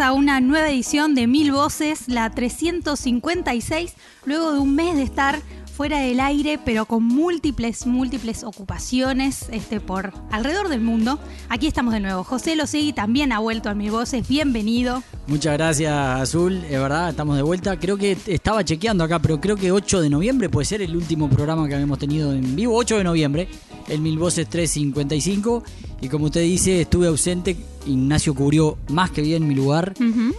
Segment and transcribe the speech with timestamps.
[0.00, 5.40] A una nueva edición de Mil Voces, la 356, luego de un mes de estar
[5.76, 11.18] fuera del aire, pero con múltiples, múltiples ocupaciones este, por alrededor del mundo.
[11.50, 12.24] Aquí estamos de nuevo.
[12.24, 15.02] José Losegui también ha vuelto a Mil Voces, bienvenido.
[15.26, 16.64] Muchas gracias, Azul.
[16.64, 17.78] Es verdad, estamos de vuelta.
[17.78, 21.28] Creo que estaba chequeando acá, pero creo que 8 de noviembre puede ser el último
[21.28, 22.74] programa que habíamos tenido en vivo.
[22.74, 23.48] 8 de noviembre,
[23.88, 25.62] el Mil Voces 355.
[26.00, 27.56] Y como usted dice, estuve ausente.
[27.86, 29.94] Ignacio cubrió más que bien mi lugar.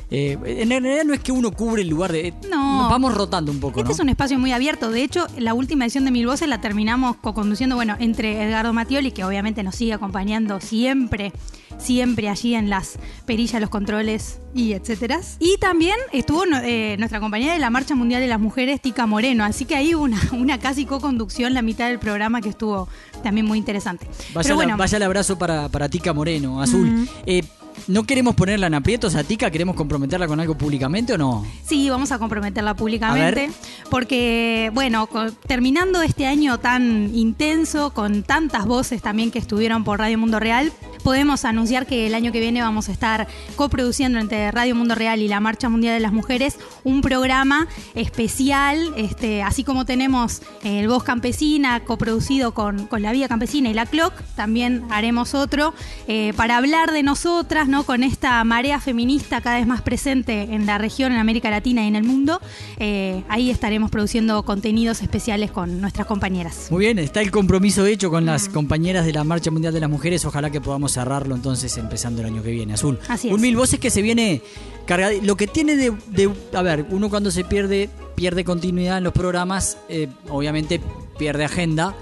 [0.09, 2.33] Eh, en realidad no es que uno cubre el lugar de.
[2.49, 2.81] No.
[2.83, 3.93] Nos vamos rotando un poco, Este ¿no?
[3.95, 4.89] es un espacio muy abierto.
[4.89, 9.11] De hecho, la última edición de Mil Voces la terminamos co-conduciendo, bueno, entre Edgardo Matioli,
[9.11, 11.31] que obviamente nos sigue acompañando siempre,
[11.77, 15.19] siempre allí en las perillas, los controles y etcétera.
[15.39, 19.43] Y también estuvo eh, nuestra compañera de la Marcha Mundial de las Mujeres, Tica Moreno.
[19.43, 22.87] Así que ahí hubo una, una casi co-conducción la mitad del programa que estuvo
[23.23, 24.07] también muy interesante.
[24.33, 27.07] Vaya, Pero bueno, la- vaya el abrazo para, para Tica Moreno, Azul.
[27.25, 27.43] Eh,
[27.87, 29.49] ¿No queremos ponerla en aprietos a Tica?
[29.49, 31.45] ¿Queremos comprometerla con algo públicamente o no?
[31.65, 33.47] Sí, vamos a comprometerla públicamente.
[33.47, 33.89] A.
[33.89, 35.07] Porque, bueno,
[35.47, 40.71] terminando este año tan intenso, con tantas voces también que estuvieron por Radio Mundo Real,
[41.03, 45.19] podemos anunciar que el año que viene vamos a estar coproduciendo entre Radio Mundo Real
[45.21, 50.87] y la Marcha Mundial de las Mujeres un programa especial, este, así como tenemos el
[50.87, 55.73] Voz Campesina coproducido con, con la Vía Campesina y la CLOC, también haremos otro
[56.07, 57.83] eh, para hablar de nosotras, ¿no?
[57.83, 61.87] Con esta marea feminista cada vez más presente en la región, en América Latina y
[61.87, 62.39] en el mundo.
[62.77, 66.67] Eh, ahí estaremos produciendo contenidos especiales con nuestras compañeras.
[66.71, 69.89] Muy bien, está el compromiso hecho con las compañeras de la Marcha Mundial de las
[69.89, 70.25] Mujeres.
[70.25, 72.99] Ojalá que podamos cerrarlo entonces empezando el año que viene, Azul.
[73.07, 73.33] Así es.
[73.33, 74.41] Un mil voces que se viene
[74.85, 75.13] cargado.
[75.23, 79.13] Lo que tiene de, de- A ver, uno cuando se pierde, pierde continuidad en los
[79.13, 80.81] programas, eh, obviamente
[81.17, 81.95] pierde agenda.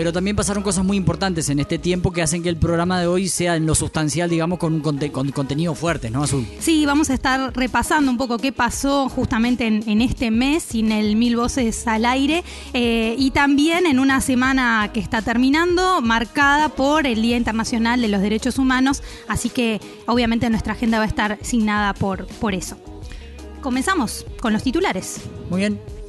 [0.00, 3.06] Pero también pasaron cosas muy importantes en este tiempo que hacen que el programa de
[3.06, 6.46] hoy sea en lo sustancial, digamos, con un conte- con contenido fuerte, ¿no, Azul?
[6.58, 10.90] Sí, vamos a estar repasando un poco qué pasó justamente en, en este mes sin
[10.90, 16.70] el Mil Voces al aire eh, y también en una semana que está terminando marcada
[16.70, 21.08] por el Día Internacional de los Derechos Humanos, así que obviamente nuestra agenda va a
[21.08, 22.78] estar signada por, por eso.
[23.60, 25.20] Comenzamos con los titulares.
[25.50, 25.99] Muy bien.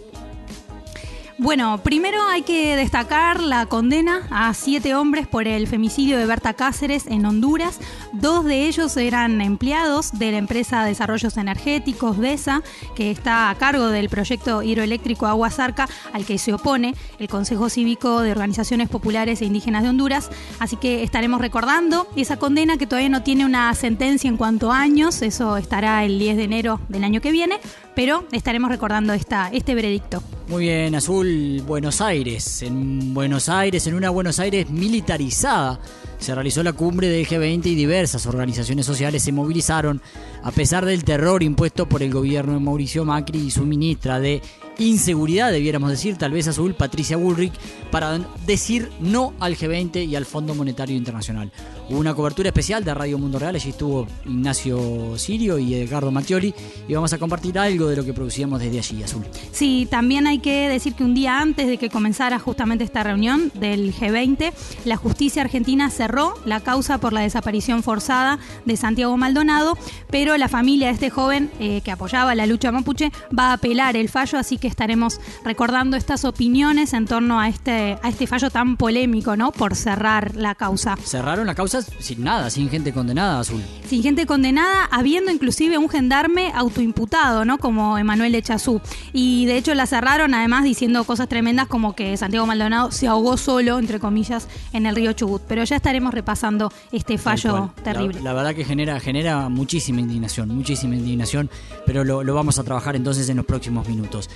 [1.44, 6.54] Bueno, primero hay que destacar la condena a siete hombres por el femicidio de Berta
[6.54, 7.80] Cáceres en Honduras.
[8.14, 12.62] Dos de ellos eran empleados de la empresa de Desarrollos Energéticos, DESA,
[12.96, 18.22] que está a cargo del proyecto hidroeléctrico Aguasarca, al que se opone el Consejo Cívico
[18.22, 20.30] de Organizaciones Populares e Indígenas de Honduras.
[20.60, 24.80] Así que estaremos recordando esa condena que todavía no tiene una sentencia en cuanto a
[24.80, 27.60] años, eso estará el 10 de enero del año que viene,
[27.96, 30.24] pero estaremos recordando esta, este veredicto.
[30.48, 32.62] Muy bien, Azul, Buenos Aires.
[32.62, 35.80] En Buenos Aires, en una Buenos Aires militarizada,
[36.18, 40.02] se realizó la cumbre de G20 y diversas organizaciones sociales se movilizaron
[40.44, 44.42] a pesar del terror impuesto por el gobierno de Mauricio Macri y su ministra de
[44.78, 47.54] Inseguridad, debiéramos decir, tal vez Azul, Patricia Bullrich,
[47.92, 51.52] para decir no al G20 y al Fondo Monetario Internacional.
[51.92, 56.56] Hubo una cobertura especial de Radio Mundo Real, allí estuvo Ignacio Sirio y Edgardo Mattioli
[56.88, 59.26] y vamos a compartir algo de lo que producíamos desde allí, Azul.
[59.52, 63.52] Sí, también hay que decir que un día antes de que comenzara justamente esta reunión
[63.56, 64.54] del G20,
[64.86, 69.78] la justicia argentina cerró la causa por la desaparición forzada de Santiago Maldonado,
[70.10, 73.98] pero la familia de este joven eh, que apoyaba la lucha mapuche va a apelar
[73.98, 78.50] el fallo, así que estaremos recordando estas opiniones en torno a este, a este fallo
[78.50, 79.52] tan polémico, ¿no?
[79.52, 80.96] Por cerrar la causa.
[81.04, 83.62] Cerraron la causa sin nada, sin gente condenada, Azul.
[83.86, 87.58] sin gente condenada, habiendo inclusive un gendarme autoimputado, ¿no?
[87.58, 88.82] Como Emanuel Echazú.
[89.14, 93.38] Y de hecho la cerraron además diciendo cosas tremendas como que Santiago Maldonado se ahogó
[93.38, 95.42] solo, entre comillas, en el río Chubut.
[95.48, 98.20] Pero ya estaremos repasando este fallo terrible.
[98.20, 101.50] La, la verdad que genera, genera muchísima indignación, muchísima indignación,
[101.86, 104.30] pero lo, lo vamos a trabajar entonces en los próximos minutos.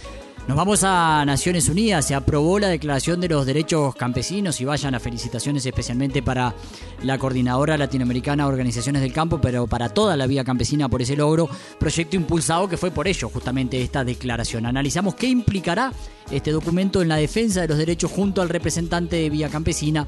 [0.47, 4.93] Nos vamos a Naciones Unidas, se aprobó la Declaración de los Derechos Campesinos y vayan
[4.93, 6.53] a felicitaciones especialmente para
[7.01, 11.15] la Coordinadora Latinoamericana de Organizaciones del Campo, pero para toda la vía campesina por ese
[11.15, 11.49] logro,
[11.79, 14.67] proyecto impulsado que fue por ello justamente esta declaración.
[14.67, 15.91] Analizamos qué implicará
[16.29, 20.07] este documento en la defensa de los derechos junto al representante de Vía Campesina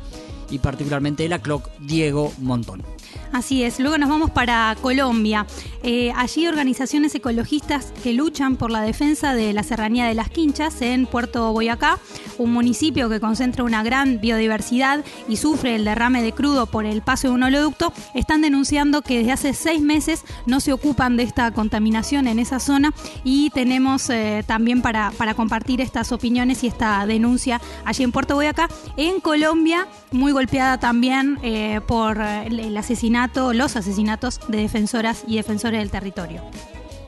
[0.49, 2.83] y particularmente de la CLOC, Diego Montón.
[3.31, 5.45] Así es, luego nos vamos para Colombia.
[5.83, 10.81] Eh, allí organizaciones ecologistas que luchan por la defensa de la serranía de las Quinchas
[10.81, 11.99] en Puerto Boyacá,
[12.37, 17.01] un municipio que concentra una gran biodiversidad y sufre el derrame de crudo por el
[17.01, 21.23] paso de un oleoducto, están denunciando que desde hace seis meses no se ocupan de
[21.23, 26.67] esta contaminación en esa zona y tenemos eh, también para, para compartir estas opiniones y
[26.67, 28.69] esta denuncia allí en Puerto Boyacá.
[28.95, 35.79] En Colombia, muy golpeada también eh, por el asesinato los asesinatos de defensoras y defensores
[35.79, 36.43] del territorio.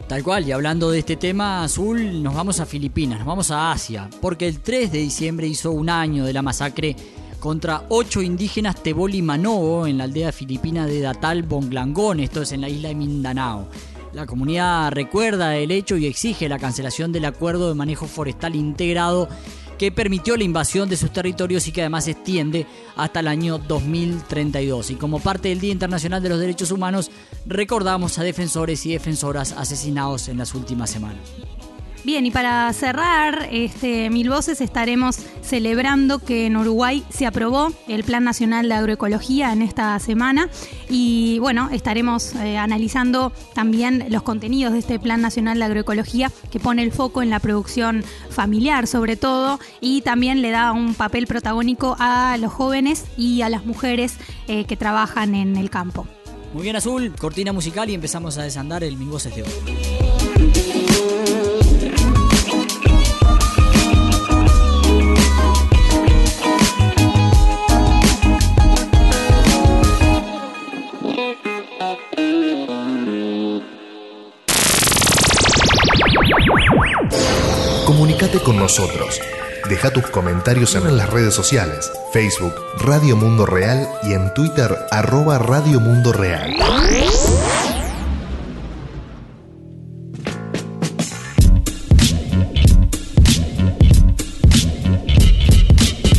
[0.08, 3.72] Tal cual, y hablando de este tema azul, nos vamos a Filipinas, nos vamos a
[3.72, 6.96] Asia, porque el 3 de diciembre hizo un año de la masacre
[7.40, 12.62] contra ocho indígenas Teboli Manobo en la aldea filipina de Datal Bonglangón, esto es en
[12.62, 13.70] la isla de Mindanao.
[14.12, 19.30] La comunidad recuerda el hecho y exige la cancelación del acuerdo de manejo forestal integrado
[19.80, 22.68] que permitió la invasión de sus territorios y que además se extiende
[22.98, 24.92] hasta el año 2032.
[24.92, 27.10] Y como parte del Día Internacional de los Derechos Humanos,
[27.46, 31.22] recordamos a defensores y defensoras asesinados en las últimas semanas.
[32.06, 38.06] Bien, y para cerrar este Mil Voces estaremos celebrando que en Uruguay se aprobó el
[38.06, 40.50] Plan Nacional de Agroecología en esta semana
[40.90, 46.60] y bueno, estaremos eh, analizando también los contenidos de este Plan Nacional de Agroecología que
[46.60, 51.28] pone el foco en la producción familiar sobre todo y también le da un papel
[51.28, 54.18] protagónico a los jóvenes y a las mujeres
[54.48, 56.07] eh, que trabajan en el campo.
[56.54, 60.09] Muy bien, Azul, cortina musical y empezamos a desandar el Mil Voces de hoy.
[78.50, 79.22] Con nosotros.
[79.69, 85.38] Deja tus comentarios en las redes sociales, Facebook Radio Mundo Real y en Twitter arroba
[85.38, 86.56] Radio Mundo Real.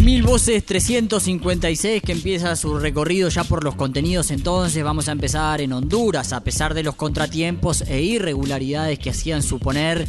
[0.04, 5.60] Mil Voces 356 que empieza su recorrido ya por los contenidos entonces vamos a empezar
[5.60, 10.06] en Honduras a pesar de los contratiempos e irregularidades que hacían suponer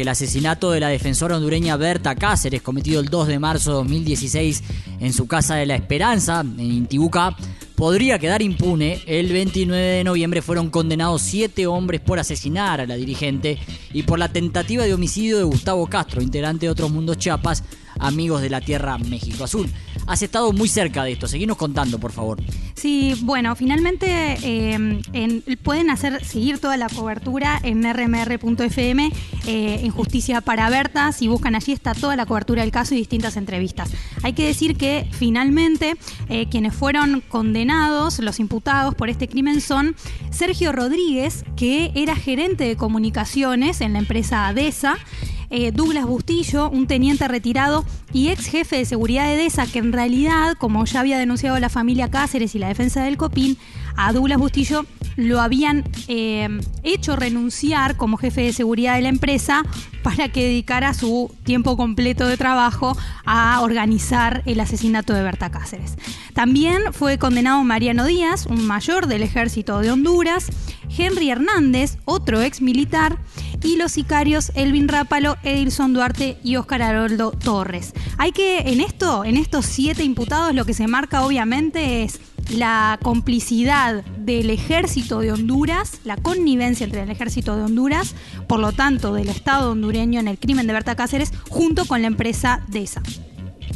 [0.00, 3.76] que el asesinato de la defensora hondureña Berta Cáceres, cometido el 2 de marzo de
[3.80, 4.62] 2016
[4.98, 7.36] en su casa de la Esperanza, en Intibucá,
[7.74, 9.02] podría quedar impune.
[9.06, 13.58] El 29 de noviembre fueron condenados siete hombres por asesinar a la dirigente
[13.92, 17.62] y por la tentativa de homicidio de Gustavo Castro, integrante de Otros Mundos Chiapas,
[18.00, 19.70] amigos de la Tierra México Azul.
[20.06, 22.38] Has estado muy cerca de esto, seguimos contando, por favor.
[22.74, 29.12] Sí, bueno, finalmente eh, pueden hacer seguir toda la cobertura en rmr.fm,
[29.46, 32.98] eh, en Justicia para Berta, si buscan allí está toda la cobertura del caso y
[32.98, 33.90] distintas entrevistas.
[34.22, 35.96] Hay que decir que finalmente
[36.28, 39.94] eh, quienes fueron condenados, los imputados por este crimen son
[40.30, 44.96] Sergio Rodríguez, que era gerente de comunicaciones en la empresa ADESA,
[45.50, 49.92] eh, Douglas Bustillo, un teniente retirado y ex jefe de seguridad de DESA, que en
[49.92, 53.58] realidad, como ya había denunciado la familia Cáceres y la defensa del Copín,
[53.96, 54.86] a Douglas Bustillo
[55.16, 56.48] lo habían eh,
[56.82, 59.62] hecho renunciar como jefe de seguridad de la empresa
[60.02, 65.96] para que dedicara su tiempo completo de trabajo a organizar el asesinato de Berta Cáceres.
[66.32, 70.46] También fue condenado Mariano Díaz, un mayor del ejército de Honduras,
[70.96, 73.18] Henry Hernández, otro ex militar,
[73.62, 77.92] y los sicarios Elvin Rápalo, Edilson Duarte y Oscar Haroldo Torres.
[78.18, 82.98] Hay que, en esto, en estos siete imputados, lo que se marca obviamente es la
[83.02, 88.14] complicidad del ejército de Honduras, la connivencia entre el ejército de Honduras,
[88.48, 92.08] por lo tanto del Estado hondureño en el crimen de Berta Cáceres, junto con la
[92.08, 93.02] empresa DESA.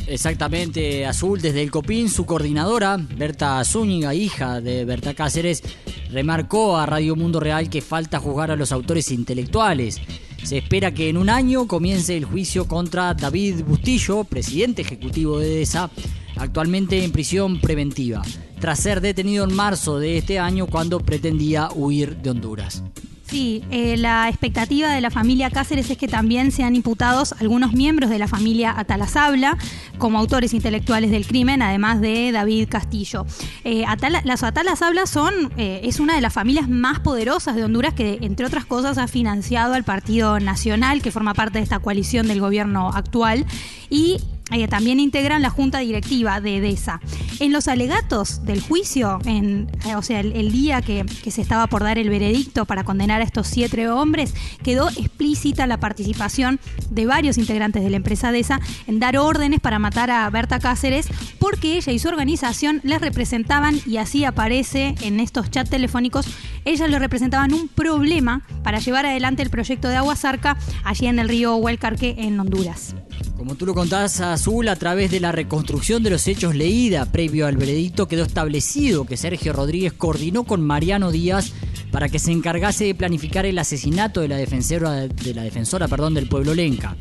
[0.07, 5.63] Exactamente, Azul desde el Copín, su coordinadora, Berta Zúñiga, hija de Berta Cáceres,
[6.11, 10.01] remarcó a Radio Mundo Real que falta juzgar a los autores intelectuales.
[10.43, 15.63] Se espera que en un año comience el juicio contra David Bustillo, presidente ejecutivo de
[15.63, 15.91] ESA,
[16.37, 18.21] actualmente en prisión preventiva,
[18.61, 22.83] tras ser detenido en marzo de este año cuando pretendía huir de Honduras.
[23.27, 28.11] Sí, eh, la expectativa de la familia Cáceres es que también sean imputados algunos miembros
[28.11, 29.57] de la familia Atalazabla
[29.97, 33.25] como autores intelectuales del crimen, además de David Castillo.
[33.65, 33.85] Eh,
[34.25, 38.45] las Atalazabla son, eh, es una de las familias más poderosas de Honduras que, entre
[38.45, 42.91] otras cosas, ha financiado al Partido Nacional, que forma parte de esta coalición del gobierno
[42.91, 43.47] actual.
[43.89, 44.21] Y
[44.51, 47.01] eh, también integran la junta directiva de EDESA.
[47.41, 51.67] En los alegatos del juicio, en, eh, o sea, el, día que, que, se estaba
[51.67, 56.61] por dar el veredicto para condenar a estos siete hombres, quedó explícita la participación
[56.91, 61.09] de varios integrantes de la empresa EDESA en dar órdenes para matar a Berta Cáceres
[61.39, 66.27] porque ella y su organización les representaban, y así aparece en estos chats telefónicos,
[66.65, 71.19] ellas le representaban un problema para llevar adelante el proyecto de Agua Zarca allí en
[71.19, 72.95] el río Huelcarque en Honduras.
[73.37, 77.47] Como tú lo contás, Azul, a través de la reconstrucción de los hechos leída previo
[77.47, 81.53] al veredicto, quedó establecido que Sergio Rodríguez coordinó con Mariano Díaz
[81.91, 86.15] para que se encargase de planificar el asesinato de la defensora, de la defensora perdón,
[86.15, 86.97] del pueblo lenca.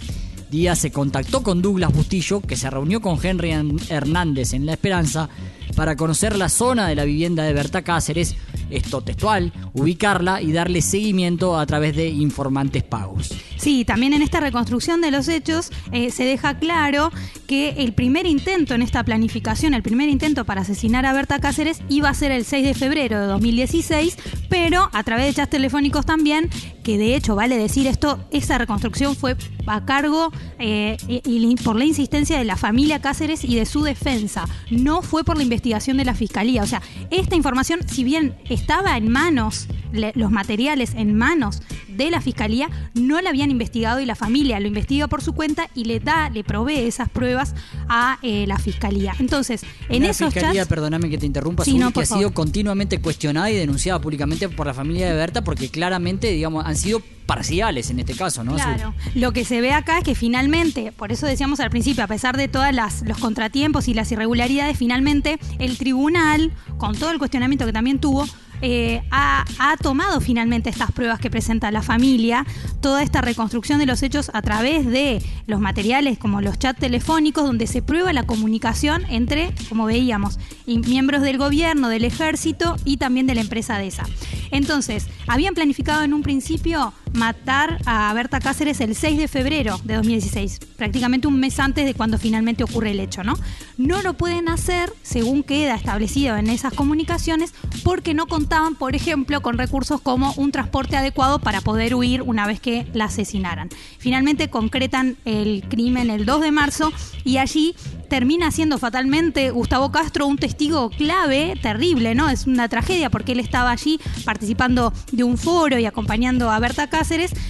[0.51, 3.51] Díaz se contactó con Douglas Bustillo, que se reunió con Henry
[3.89, 5.29] Hernández en La Esperanza
[5.75, 8.35] para conocer la zona de la vivienda de Berta Cáceres,
[8.69, 13.33] esto textual, ubicarla y darle seguimiento a través de informantes pagos.
[13.57, 17.11] Sí, también en esta reconstrucción de los hechos eh, se deja claro
[17.47, 21.81] que el primer intento en esta planificación, el primer intento para asesinar a Berta Cáceres
[21.89, 24.17] iba a ser el 6 de febrero de 2016,
[24.49, 26.49] pero a través de chats telefónicos también,
[26.83, 31.85] que de hecho vale decir esto, esa reconstrucción fue a cargo eh, y, por la
[31.85, 36.05] insistencia de la familia Cáceres y de su defensa, no fue por la investigación de
[36.05, 36.61] la fiscalía.
[36.61, 39.67] O sea, esta información, si bien estaba en manos,
[40.15, 44.67] los materiales en manos de la fiscalía, no la habían investigado y la familia lo
[44.67, 47.55] investiga por su cuenta y le da, le provee esas pruebas
[47.87, 49.15] a eh, la fiscalía.
[49.19, 53.55] Entonces, en esos fiscalía, perdóname que te interrumpa, sí, que ha sido continuamente cuestionada y
[53.55, 58.15] denunciada públicamente por la familia de Berta porque claramente, digamos, han sido parciales en este
[58.15, 58.55] caso, ¿no?
[58.55, 58.93] Claro.
[59.15, 62.37] Lo que se ve acá es que finalmente, por eso decíamos al principio, a pesar
[62.37, 62.67] de todos
[63.05, 68.25] los contratiempos y las irregularidades, finalmente el tribunal, con todo el cuestionamiento que también tuvo,
[68.65, 69.43] eh, ha,
[69.81, 72.45] tomado finalmente estas pruebas que presenta la familia,
[72.79, 77.43] toda esta reconstrucción de los hechos a través de los materiales como los chats telefónicos,
[77.43, 83.27] donde se prueba la comunicación entre, como veíamos, miembros del gobierno, del ejército y también
[83.27, 84.05] de la empresa DESA.
[84.51, 89.95] Entonces, habían planificado en un principio matar a Berta Cáceres el 6 de febrero de
[89.95, 93.35] 2016, prácticamente un mes antes de cuando finalmente ocurre el hecho, ¿no?
[93.77, 97.53] No lo pueden hacer, según queda establecido en esas comunicaciones,
[97.83, 102.47] porque no contaban, por ejemplo, con recursos como un transporte adecuado para poder huir una
[102.47, 103.69] vez que la asesinaran.
[103.99, 106.91] Finalmente concretan el crimen el 2 de marzo
[107.23, 107.75] y allí
[108.09, 112.29] termina siendo fatalmente Gustavo Castro un testigo clave, terrible, ¿no?
[112.29, 116.87] Es una tragedia porque él estaba allí participando de un foro y acompañando a Berta
[116.87, 117.02] Cáceres.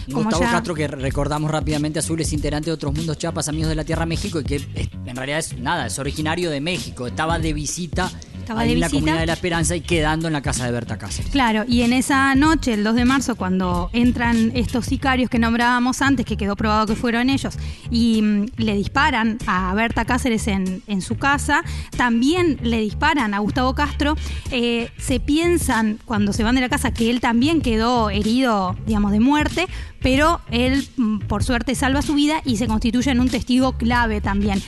[0.08, 3.84] Gustavo Castro, que recordamos rápidamente, Azul es integrante de Otros Mundos Chapas, Amigos de la
[3.84, 4.62] Tierra México, y que
[5.06, 8.12] en realidad es nada, es originario de México, estaba de visita
[8.44, 11.32] estaba en la comunidad de la Esperanza y quedando en la casa de Berta Cáceres.
[11.32, 16.02] Claro, y en esa noche, el 2 de marzo, cuando entran estos sicarios que nombrábamos
[16.02, 17.58] antes, que quedó probado que fueron ellos,
[17.90, 21.64] y mm, le disparan a Berta Cáceres en, en, su casa,
[21.98, 24.16] también le disparan a Gustavo Castro,
[24.52, 29.12] eh, se piensan cuando se van de la casa que él también quedó herido, digamos,
[29.12, 29.68] de muerte,
[30.02, 34.20] pero él, mm, por suerte, salva su vida y se constituye en un testigo clave
[34.22, 34.62] también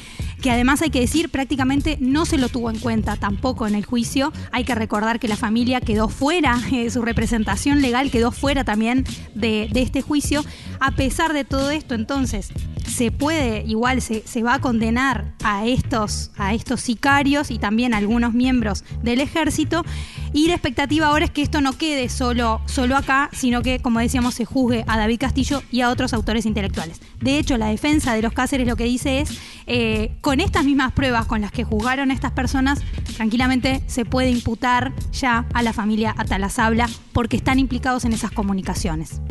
[0.45, 3.83] que además hay que decir prácticamente no se lo tuvo en cuenta tampoco en el
[3.83, 4.31] juicio.
[4.51, 9.05] Hay que recordar que la familia quedó fuera, eh, su representación legal quedó fuera también
[9.33, 10.45] de, este juicio.
[10.79, 12.51] A pesar de todo esto, entonces,
[12.85, 17.95] se puede, igual se, se, va a condenar a estos, a estos sicarios y también
[17.95, 19.83] a algunos miembros del ejército.
[20.31, 23.99] Y la expectativa ahora es que esto no quede solo, solo acá, sino que, como
[23.99, 27.01] decíamos, se juzgue a David Castillo y a otros autores intelectuales.
[27.21, 30.93] De hecho, la defensa de los Cáceres lo que dice es, eh, con estas mismas
[30.93, 32.81] pruebas con las que juzgaron estas personas,
[33.15, 39.21] tranquilamente se puede imputar ya a la familia Atalazabla porque están implicados en esas comunicaciones.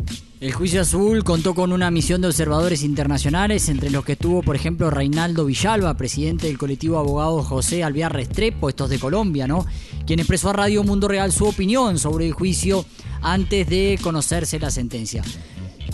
[0.41, 4.55] El juicio azul contó con una misión de observadores internacionales, entre los que estuvo, por
[4.55, 9.65] ejemplo, Reinaldo Villalba, presidente del colectivo abogado José Alvear Restrepo, estos de Colombia, ¿no?
[10.05, 12.85] Quien expresó a Radio Mundo Real su opinión sobre el juicio
[13.21, 15.23] antes de conocerse la sentencia.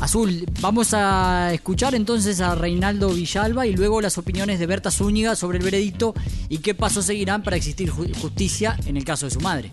[0.02, 5.36] Azul, vamos a escuchar entonces a Reinaldo Villalba y luego las opiniones de Berta Zúñiga
[5.36, 6.16] sobre el veredicto
[6.50, 9.72] y qué pasos seguirán para existir justicia en el caso de su madre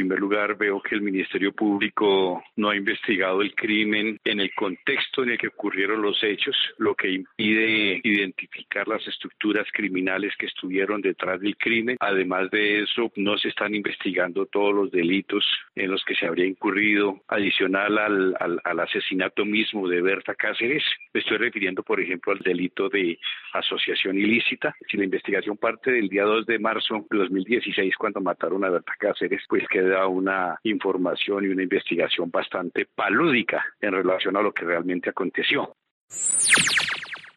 [0.00, 5.22] primer lugar, veo que el Ministerio Público no ha investigado el crimen en el contexto
[5.22, 11.02] en el que ocurrieron los hechos, lo que impide identificar las estructuras criminales que estuvieron
[11.02, 11.98] detrás del crimen.
[12.00, 16.46] Además de eso, no se están investigando todos los delitos en los que se habría
[16.46, 20.82] incurrido, adicional al, al, asesinato mismo de Berta Cáceres.
[21.12, 23.18] Me estoy refiriendo, por ejemplo, al delito de
[23.52, 24.74] asociación ilícita.
[24.90, 28.94] Si la investigación parte del día 2 de marzo de 2016, cuando mataron a Berta
[28.98, 34.64] Cáceres, pues da una información y una investigación bastante palúdica en relación a lo que
[34.64, 35.74] realmente aconteció.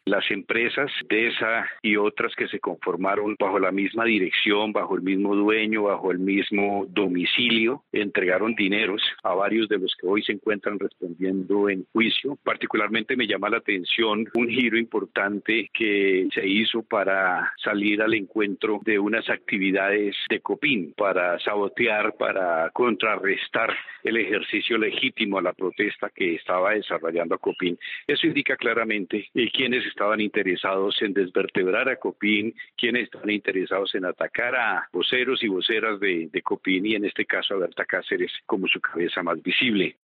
[0.06, 5.00] Las empresas de esa y otras que se conformaron bajo la misma dirección, bajo el
[5.00, 10.32] mismo dueño, bajo el mismo domicilio, entregaron dineros a varios de los que hoy se
[10.32, 12.36] encuentran respondiendo en juicio.
[12.44, 18.80] Particularmente me llama la atención un giro importante que se hizo para salir al encuentro
[18.84, 26.10] de unas actividades de COPIN, para sabotear, para contrarrestar el ejercicio legítimo a la protesta
[26.14, 27.78] que estaba desarrollando a COPIN.
[28.06, 34.04] Eso indica claramente eh, quiénes estaban interesados en desvertebrar a COPIN, quiénes estaban interesados en
[34.04, 38.66] atacar a voceros y voceras de, COPIN y en este caso a Berta Cáceres como
[38.66, 39.96] su cabeza más visible.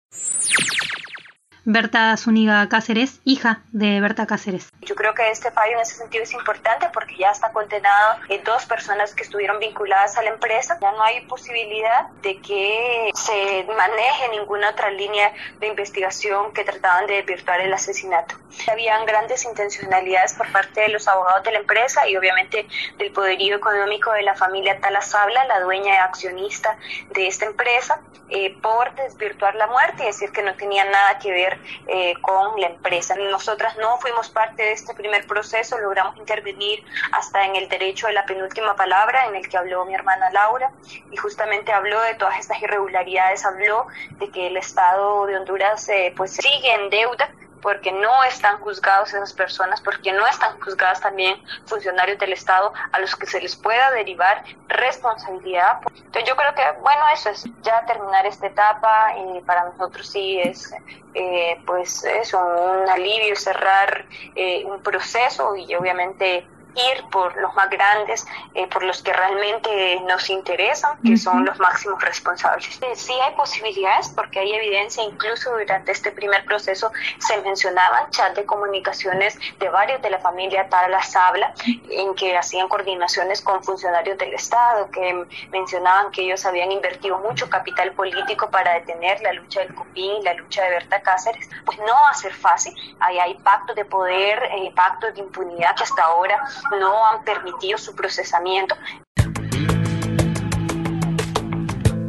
[1.64, 4.70] Berta Zúñiga Cáceres, hija de Berta Cáceres.
[4.80, 8.42] Yo creo que este fallo en ese sentido es importante porque ya está condenado en
[8.44, 10.78] dos personas que estuvieron vinculadas a la empresa.
[10.80, 17.06] Ya no hay posibilidad de que se maneje ninguna otra línea de investigación que trataban
[17.06, 18.36] de desvirtuar el asesinato.
[18.70, 22.66] Habían grandes intencionalidades por parte de los abogados de la empresa y obviamente
[22.98, 26.76] del poderío económico de la familia Talasabla, la dueña y accionista
[27.10, 31.32] de esta empresa, eh, por desvirtuar la muerte y decir que no tenía nada que
[31.32, 31.49] ver
[31.86, 33.14] eh, con la empresa.
[33.16, 38.12] Nosotras no fuimos parte de este primer proceso, logramos intervenir hasta en el derecho de
[38.12, 40.70] la penúltima palabra en el que habló mi hermana Laura
[41.10, 43.86] y justamente habló de todas estas irregularidades, habló
[44.18, 47.30] de que el Estado de Honduras eh, pues sigue en deuda
[47.62, 52.98] porque no están juzgados esas personas, porque no están juzgadas también funcionarios del Estado a
[52.98, 55.80] los que se les pueda derivar responsabilidad.
[55.96, 60.40] Entonces yo creo que, bueno, eso es ya terminar esta etapa y para nosotros sí
[60.40, 60.72] es,
[61.14, 67.70] eh, pues, es un alivio cerrar eh, un proceso y obviamente ir por los más
[67.70, 72.80] grandes, eh, por los que realmente nos interesan, que son los máximos responsables.
[72.82, 78.36] Eh, sí hay posibilidades porque hay evidencia, incluso durante este primer proceso se mencionaban chats
[78.36, 84.18] de comunicaciones de varios de la familia Tala Sabla, en que hacían coordinaciones con funcionarios
[84.18, 89.60] del Estado, que mencionaban que ellos habían invertido mucho capital político para detener la lucha
[89.60, 91.48] del Copín, la lucha de Berta Cáceres.
[91.64, 95.74] Pues no va a ser fácil, ahí hay pactos de poder, eh, pactos de impunidad
[95.76, 96.42] que hasta ahora
[96.78, 98.74] no han permitido su procesamiento.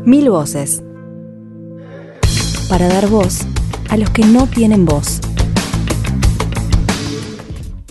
[0.06, 0.84] Mil voces.
[2.70, 3.42] Para dar voz
[3.90, 5.22] a los que no tienen voz.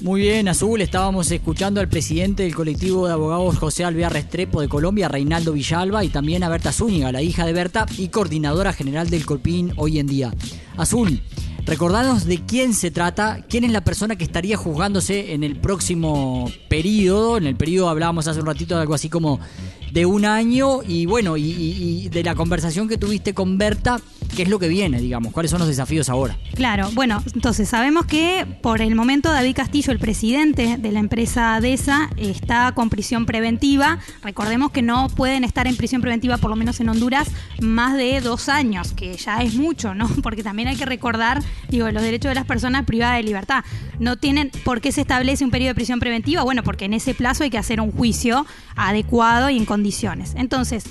[0.02, 4.68] Muy bien, Azul, estábamos escuchando al presidente del colectivo de abogados José Alvear Restrepo de
[4.68, 9.10] Colombia, Reinaldo Villalba, y también a Berta Zúñiga, la hija de Berta y coordinadora general
[9.10, 10.32] del Colpín hoy en día.
[10.78, 11.20] Azul,
[11.70, 16.50] Recordanos de quién se trata, quién es la persona que estaría juzgándose en el próximo
[16.68, 17.36] periodo.
[17.36, 19.38] En el periodo hablábamos hace un ratito de algo así como
[19.92, 24.00] de un año y bueno, y, de la conversación que tuviste con Berta,
[24.36, 25.32] ¿qué es lo que viene, digamos?
[25.32, 26.38] ¿Cuáles son los desafíos ahora?
[26.54, 31.58] Claro, bueno, entonces sabemos que por el momento David Castillo, el presidente de la empresa
[31.60, 33.98] DESA, está con prisión preventiva.
[34.22, 37.28] Recordemos que no pueden estar en prisión preventiva, por lo menos en Honduras,
[37.60, 40.08] más de dos años, que ya es mucho, ¿no?
[40.22, 43.64] Porque también hay que recordar, digo, los derechos de las personas privadas de libertad.
[43.98, 47.14] No tienen por qué se establece un periodo de prisión preventiva, bueno, porque en ese
[47.14, 49.64] plazo hay que hacer un juicio adecuado y en
[50.36, 50.84] Entonces,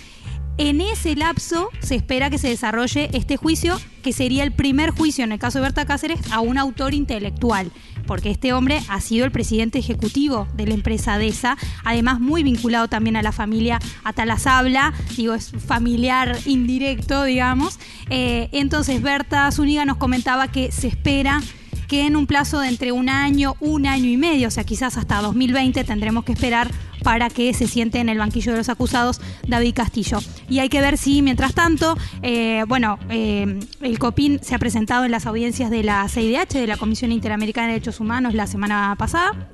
[0.59, 5.23] en ese lapso se espera que se desarrolle este juicio, que sería el primer juicio
[5.23, 7.71] en el caso de Berta Cáceres a un autor intelectual,
[8.05, 12.89] porque este hombre ha sido el presidente ejecutivo de la empresa DESA, además muy vinculado
[12.89, 17.79] también a la familia Atalazabla, digo, es familiar indirecto, digamos.
[18.09, 21.41] Eh, entonces Berta Zúñiga nos comentaba que se espera
[21.87, 24.97] que en un plazo de entre un año, un año y medio, o sea, quizás
[24.97, 26.69] hasta 2020 tendremos que esperar
[27.03, 30.19] para que se siente en el banquillo de los acusados David Castillo.
[30.49, 35.05] Y hay que ver si, mientras tanto, eh, bueno, eh, el COPIN se ha presentado
[35.05, 38.95] en las audiencias de la CIDH, de la Comisión Interamericana de Derechos Humanos, la semana
[38.97, 39.49] pasada.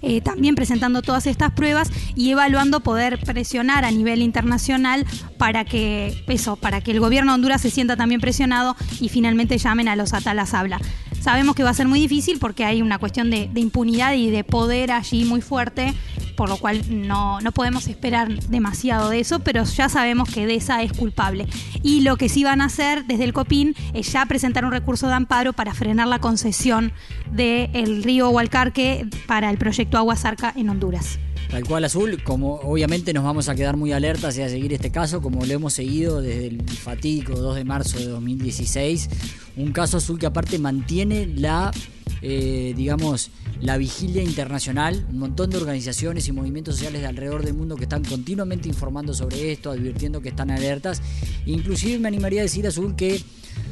[0.00, 6.24] Eh, también presentando todas estas pruebas y evaluando poder presionar a nivel internacional para que
[6.26, 9.96] eso, para que el gobierno de Honduras se sienta también presionado y finalmente llamen a
[9.96, 10.80] los Atalas Habla.
[11.20, 14.44] Sabemos que va a ser muy difícil porque hay una cuestión de, impunidad y de
[14.44, 15.92] poder allí muy fuerte,
[16.36, 20.82] por lo cual no, no, podemos esperar demasiado de eso, pero ya sabemos que DESA
[20.82, 21.46] es culpable.
[21.82, 25.08] Y lo que sí van a hacer desde el COPIN es ya presentar un recurso
[25.08, 26.92] de amparo para frenar la concesión
[27.32, 31.18] del río Hualcarque para el proyecto Agua Zarca en Honduras.
[31.50, 34.90] Tal cual azul, como obviamente nos vamos a quedar muy alertas y a seguir este
[34.90, 39.08] caso, como lo hemos seguido desde el fatídico 2 de marzo de 2016,
[39.56, 41.70] un caso azul que aparte mantiene la,
[42.20, 43.30] eh, digamos,
[43.62, 47.84] la vigilia internacional, un montón de organizaciones y movimientos sociales de alrededor del mundo que
[47.84, 51.00] están continuamente informando sobre esto, advirtiendo que están alertas.
[51.46, 53.22] Inclusive me animaría a decir, Azul, que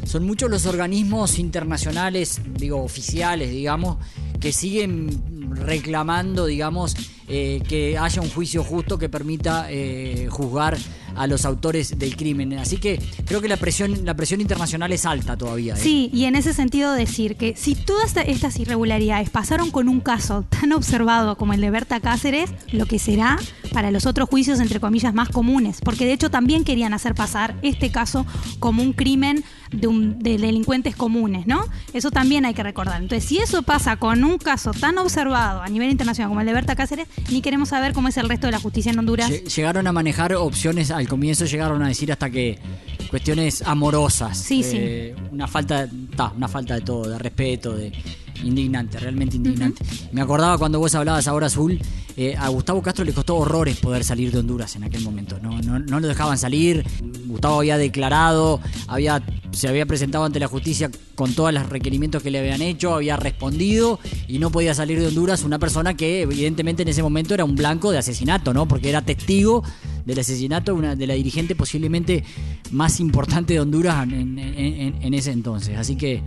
[0.05, 3.99] son muchos los organismos internacionales, digo, oficiales, digamos,
[4.47, 6.95] que siguen reclamando, digamos,
[7.27, 10.79] eh, que haya un juicio justo que permita eh, juzgar
[11.17, 12.55] a los autores del crimen.
[12.55, 15.75] Así que creo que la presión, la presión internacional es alta todavía.
[15.75, 15.79] ¿eh?
[15.81, 20.45] Sí, y en ese sentido decir que si todas estas irregularidades pasaron con un caso
[20.49, 23.39] tan observado como el de Berta Cáceres, lo que será
[23.73, 27.57] para los otros juicios, entre comillas, más comunes, porque de hecho también querían hacer pasar
[27.63, 28.27] este caso
[28.59, 31.65] como un crimen de, un, de delincuentes comunes, ¿no?
[31.93, 33.03] Eso también hay que recordar.
[33.03, 36.53] Entonces, si eso pasa con un caso tan observado a nivel internacional como el de
[36.53, 39.31] Berta Cáceres, ni queremos saber cómo es el resto de la justicia en Honduras.
[39.31, 42.59] Llegaron a manejar opciones al comienzo, llegaron a decir hasta que
[43.11, 44.39] cuestiones amorosas.
[44.39, 44.77] Sí, sí.
[44.79, 45.89] Eh, una falta,
[46.37, 47.93] una falta de todo, de respeto, de
[48.45, 49.85] indignante, realmente indignante.
[50.13, 51.79] Me acordaba cuando vos hablabas ahora, Azul,
[52.17, 55.39] eh, a Gustavo Castro le costó horrores poder salir de Honduras en aquel momento.
[55.41, 56.85] No, no, no lo dejaban salir.
[57.27, 62.31] Gustavo había declarado, había, se había presentado ante la justicia con todos los requerimientos que
[62.31, 66.83] le habían hecho, había respondido y no podía salir de Honduras una persona que evidentemente
[66.83, 68.67] en ese momento era un blanco de asesinato, ¿no?
[68.67, 69.63] Porque era testigo
[70.07, 72.25] del asesinato de, una, de la dirigente posiblemente
[72.71, 75.77] más importante de Honduras en, en ese entonces.
[75.77, 76.23] Así que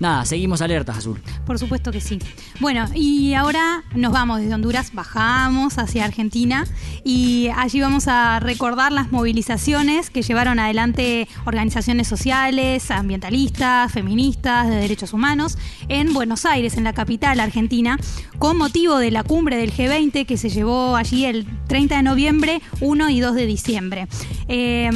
[0.00, 1.20] nada, seguimos alertas, Azul.
[1.46, 2.18] Por supuesto que sí.
[2.58, 6.66] Bueno, y ahora nos vamos desde Honduras, bajamos hacia Argentina
[7.04, 14.76] y allí vamos a recordar las movilizaciones que llevaron adelante organizaciones sociales, ambientalistas, feministas, de
[14.76, 15.58] derechos humanos
[15.88, 17.98] en Buenos Aires, en la capital argentina,
[18.38, 22.62] con motivo de la cumbre del G20 que se llevó allí el 30 de noviembre,
[22.80, 24.08] 1 y 2 de diciembre.
[24.48, 24.90] Eh,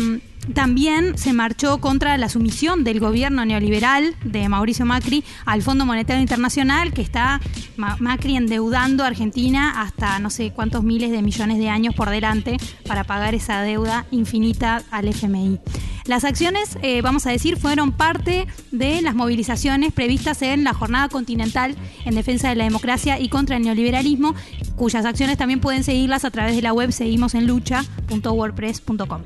[0.52, 6.20] también se marchó contra la sumisión del gobierno neoliberal de Mauricio Macri al Fondo Monetario
[6.20, 7.40] Internacional, que está
[7.76, 12.56] Macri endeudando a Argentina hasta no sé cuántos miles de millones de años por delante
[12.86, 15.60] para pagar esa deuda infinita al FMI.
[16.06, 21.08] Las acciones, eh, vamos a decir, fueron parte de las movilizaciones previstas en la Jornada
[21.08, 24.34] Continental en Defensa de la Democracia y contra el Neoliberalismo,
[24.76, 29.22] cuyas acciones también pueden seguirlas a través de la web seguimosenlucha.wordpress.com.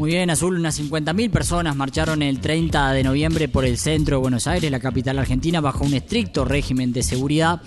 [0.00, 4.22] Muy bien, Azul, unas 50.000 personas marcharon el 30 de noviembre por el centro de
[4.22, 7.60] Buenos Aires, la capital argentina, bajo un estricto régimen de seguridad.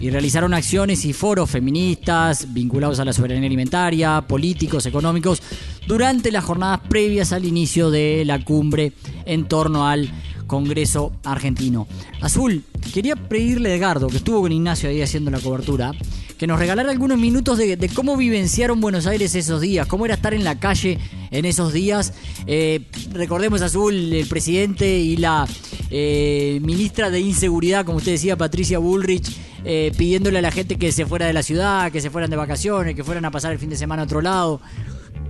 [0.00, 5.42] Y realizaron acciones y foros feministas vinculados a la soberanía alimentaria, políticos, económicos,
[5.86, 8.94] durante las jornadas previas al inicio de la cumbre
[9.26, 10.10] en torno al
[10.54, 11.88] Congreso argentino.
[12.20, 12.62] Azul,
[12.92, 15.90] quería pedirle a Edgardo, que estuvo con Ignacio ahí haciendo la cobertura,
[16.38, 20.32] que nos regalara algunos minutos de, cómo vivenciaron Buenos Aires esos días, cómo era estar
[20.32, 21.00] en la calle
[21.32, 22.12] en esos días.
[22.46, 25.44] Eh, recordemos, Azul, el presidente y la
[25.90, 30.92] eh, ministra de Inseguridad, como usted decía, Patricia Bullrich, eh, pidiéndole a la gente que
[30.92, 33.58] se fuera de la ciudad, que se fueran de vacaciones, que fueran a pasar el
[33.58, 34.60] fin de semana a otro lado.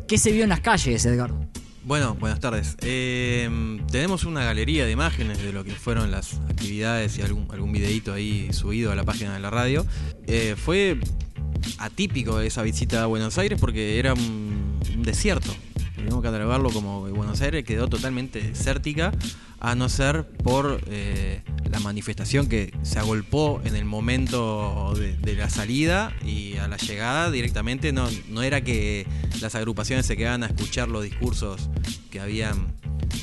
[0.06, 1.48] ¿Qué se vio en las calles, Edgardo?
[1.87, 2.79] Bueno, buenas tardes.
[2.81, 7.73] Eh, tenemos una galería de imágenes de lo que fueron las actividades y algún, algún
[7.73, 9.85] videíto ahí subido a la página de la radio.
[10.27, 10.99] Eh, fue
[11.77, 15.55] atípico esa visita a Buenos Aires porque era un, desierto.
[15.94, 19.12] Tenemos que catalogarlo como Buenos Aires quedó totalmente desértica,
[19.64, 25.48] a no ser por eh, la manifestación que se agolpó en el momento de, la
[25.48, 29.07] salida y a la llegada directamente no, no era que
[29.40, 31.70] las agrupaciones se quedaban a escuchar los discursos
[32.11, 32.74] que habían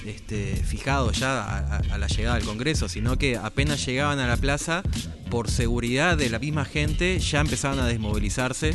[0.06, 4.82] este, fijado ya a, la llegada del Congreso, sino que apenas llegaban a la plaza,
[5.30, 8.74] por seguridad de la misma gente, ya empezaban a desmovilizarse.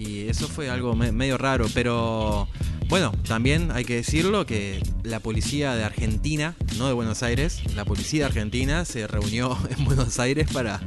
[0.00, 2.48] Y eso fue algo medio raro, pero
[2.88, 7.84] bueno, también hay que decirlo que la policía de Argentina, no de Buenos Aires, la
[7.84, 10.80] policía Argentina se reunió en Buenos Aires para,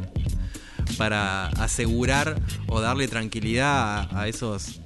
[0.97, 4.81] para asegurar o darle tranquilidad a, esos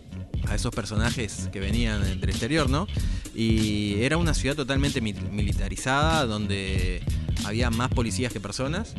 [0.50, 2.88] a esos personajes que venían del exterior, ¿no?
[3.36, 7.02] Y era una ciudad totalmente militarizada, donde
[7.46, 8.96] había más policías que personas,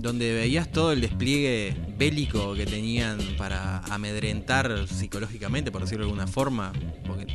[0.00, 6.26] donde veías todo el despliegue bélico que tenían para amedrentar psicológicamente, por decirlo de alguna
[6.26, 6.72] forma,
[7.06, 7.26] porque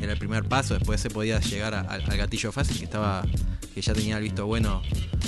[0.00, 3.24] era el primer paso, después se podía llegar al gatillo fácil que estaba
[3.76, 4.80] que ya tenía el visto bueno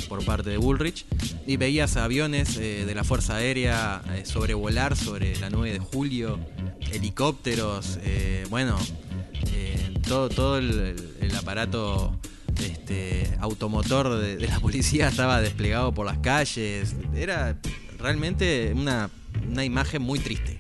[0.08, 1.04] por parte de Bullrich
[1.46, 6.40] y veías aviones eh, de la Fuerza Aérea eh, sobrevolar sobre la 9 de julio,
[6.90, 8.78] helicópteros, eh, bueno,
[10.08, 10.96] todo, todo el,
[11.36, 12.18] aparato
[12.58, 16.96] este, automotor de, la policía estaba desplegado por las calles.
[17.14, 17.58] Era
[17.98, 19.10] realmente una,
[19.46, 20.57] una imagen muy triste.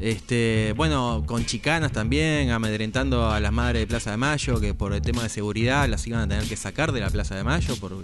[0.00, 4.92] Este, bueno, con chicanas también, amedrentando a las madres de Plaza de Mayo, que por
[4.92, 7.76] el tema de seguridad las iban a tener que sacar de la Plaza de Mayo
[7.76, 7.96] por,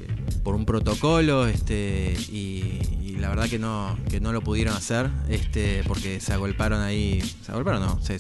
[0.43, 5.85] por un protocolo, este, y, la verdad que no, que no lo pudieron hacer, este,
[5.87, 8.19] porque se agolparon ahí, se agolparon no, se,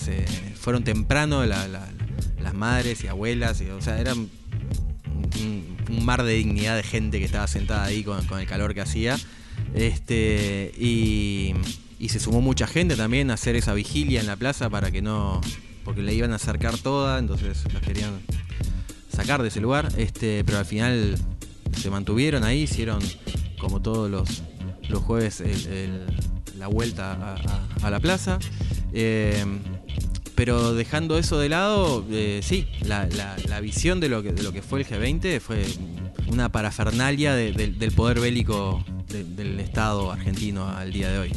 [0.54, 4.30] fueron temprano las madres y abuelas, o sea, era un,
[5.88, 9.18] mar de dignidad de gente que estaba sentada ahí con, con el calor que hacía
[9.74, 11.54] Este, y,
[12.02, 15.00] y se sumó mucha gente también a hacer esa vigilia en la plaza para que
[15.02, 15.40] no.
[15.84, 18.20] porque le iban a acercar toda, entonces las querían
[19.14, 19.88] sacar de ese lugar.
[19.96, 21.16] Este, pero al final
[21.80, 23.00] se mantuvieron ahí, hicieron
[23.60, 24.42] como todos los,
[24.88, 25.42] los jueves
[26.58, 27.36] la vuelta
[27.82, 28.38] a, la plaza.
[28.92, 29.44] Eh,
[30.34, 34.42] pero dejando eso de lado, eh, sí, la, la- la visión de lo, que, de
[34.42, 35.64] lo que fue el G20 fue
[36.28, 41.32] una parafernalia de- del- poder bélico de- del Estado argentino al día de hoy.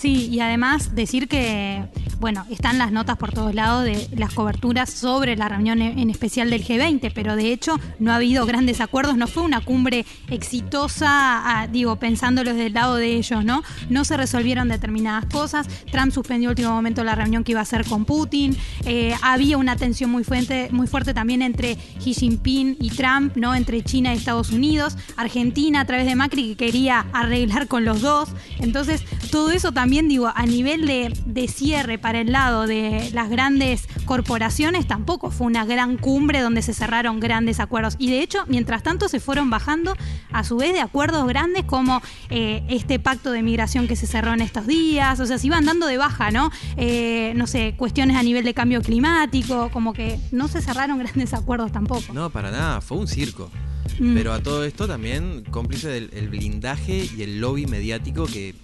[0.00, 1.84] Sí, y además decir que,
[2.20, 6.10] bueno, están las notas por todos lados de las coberturas sobre la reunión en en
[6.10, 10.06] especial del G20, pero de hecho no ha habido grandes acuerdos, no fue una cumbre
[10.28, 13.62] exitosa, ah, digo, pensándolo desde el lado de ellos, ¿no?
[13.88, 17.84] No se resolvieron determinadas cosas, Trump suspendió último momento la reunión que iba a hacer
[17.84, 22.90] con Putin, eh, había una tensión muy fuerte, muy fuerte también entre Xi Jinping y
[22.90, 23.54] Trump, ¿no?
[23.54, 28.00] Entre China y Estados Unidos, Argentina a través de Macri que quería arreglar con los
[28.00, 33.28] dos, entonces todo eso también, digo, a nivel de, de cierre el lado de las
[33.30, 37.96] grandes corporaciones, tampoco fue una gran cumbre donde se cerraron grandes acuerdos.
[37.98, 39.94] Y de hecho, mientras tanto, se fueron bajando
[40.32, 44.32] a su vez de acuerdos grandes como eh, este pacto de migración que se cerró
[44.32, 46.50] en estos días, o sea, se iban dando de baja, ¿no?
[46.76, 51.34] Eh, no sé, cuestiones a nivel de cambio climático, como que no se cerraron grandes
[51.34, 52.12] acuerdos tampoco.
[52.12, 53.50] No, para nada, fue un circo.
[53.98, 54.14] Mm.
[54.14, 58.54] Pero a todo esto también cómplice del el blindaje y el lobby mediático que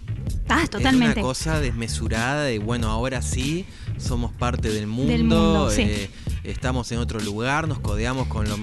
[0.48, 3.64] Ah, es una cosa desmesurada de, bueno, ahora sí,
[3.98, 5.82] somos parte del mundo, Del mundo, sí.
[5.82, 6.10] eh,
[6.44, 8.56] estamos en otro lugar, nos codeamos con lo-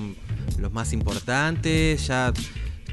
[0.59, 2.31] los más importantes, ya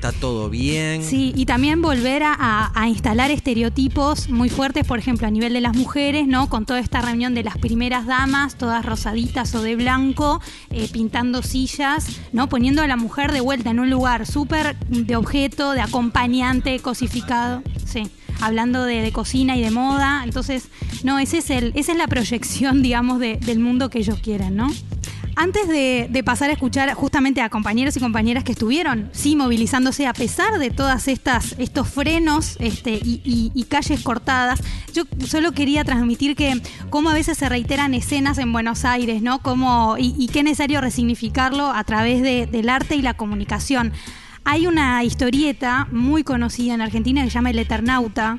[0.01, 1.05] está todo bien.
[1.05, 5.77] Sí, y también volver a, instalar estereotipos muy fuertes, por ejemplo, a nivel de las
[5.77, 6.49] mujeres, ¿no?
[6.49, 11.43] Con toda esta reunión de las primeras damas, todas rosaditas o de blanco, eh, pintando
[11.43, 12.49] sillas, ¿no?
[12.49, 17.63] Poniendo a la mujer de vuelta en un lugar súper de objeto, de acompañante, cosificado.
[17.85, 18.09] Sí.
[18.41, 20.23] Hablando de, cocina y de moda.
[20.25, 20.69] Entonces,
[21.05, 24.57] no, ese es el, esa es la proyección, digamos, de- del mundo que ellos quieren,
[24.57, 24.71] ¿no?
[25.37, 30.13] Antes de, pasar a escuchar justamente a compañeros y compañeras que estuvieron, sí, movilizándose a
[30.13, 34.61] pesar de todas estas estos frenos este, y, calles cortadas,
[34.93, 39.39] yo solo quería transmitir que cómo a veces se reiteran escenas en Buenos Aires, ¿no?
[39.41, 43.93] Cómo, y, y qué es necesario resignificarlo a través de- del arte y la comunicación.
[44.45, 48.39] Hay una historieta muy conocida en Argentina que se llama El Eternauta,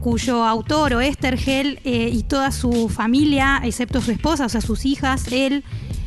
[0.00, 5.26] cuyo autor, Oestergel, eh, y toda su familia, excepto su esposa, o sea, sus hijas,
[5.32, 5.64] él,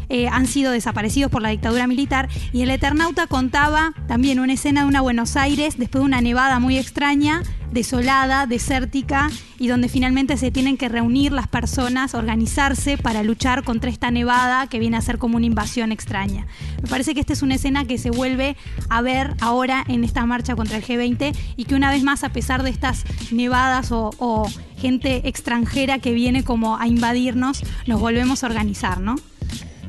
[0.09, 2.29] eh, han sido desaparecidos por la dictadura militar.
[2.51, 6.59] Y el Eternauta contaba también una escena de una Buenos Aires después de una nevada
[6.59, 13.23] muy extraña, desolada, desértica, y donde finalmente se tienen que reunir las personas, organizarse para
[13.23, 16.47] luchar contra esta nevada que viene a ser como una invasión extraña.
[16.81, 18.57] Me parece que esta es una escena que se vuelve
[18.89, 22.29] a ver ahora en esta marcha contra el G20 y que una vez más, a
[22.29, 28.43] pesar de estas nevadas o, o gente extranjera que viene como a invadirnos, nos volvemos
[28.43, 29.15] a organizar, ¿no?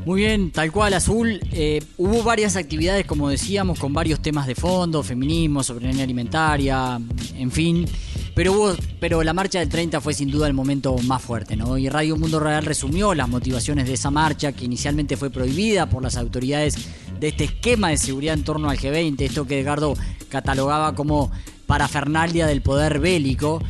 [0.06, 1.40] Muy bien, tal cual, Azul.
[1.52, 7.00] Eh, hubo varias actividades, como decíamos, con varios temas de fondo, feminismo, soberanía alimentaria,
[7.38, 7.86] en fin.
[8.34, 11.78] Pero, hubo, pero la marcha del 30 fue sin duda el momento más fuerte, ¿no?
[11.78, 16.02] Y Radio Mundo Real resumió las motivaciones de esa marcha, que inicialmente fue prohibida por
[16.02, 16.76] las autoridades
[17.18, 19.94] de este esquema de seguridad en torno al G20, esto que Edgardo
[20.28, 21.30] catalogaba como
[21.66, 23.62] parafernalia del poder bélico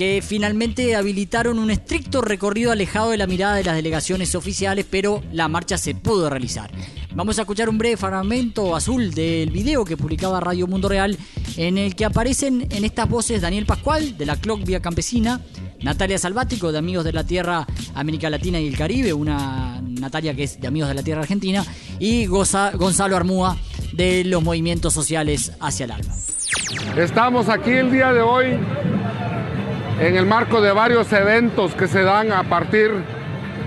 [0.00, 5.22] que finalmente habilitaron un estricto recorrido alejado de la mirada de las delegaciones oficiales, pero
[5.30, 6.70] la marcha se pudo realizar.
[7.14, 11.18] Vamos a escuchar un breve fragmento azul del video que publicaba Radio Mundo Real,
[11.58, 15.42] en el que aparecen en estas voces Daniel Pascual, de la Clock Vía Campesina,
[15.82, 20.44] Natalia Salvático, de Amigos de la Tierra América Latina y el Caribe, una Natalia que
[20.44, 21.62] es de Amigos de la Tierra Argentina,
[21.98, 23.58] y Gonzalo Armúa,
[23.92, 26.14] de los movimientos sociales hacia el alma.
[26.96, 28.58] Estamos aquí el día de hoy
[30.00, 32.90] en el marco de varios eventos que se dan a partir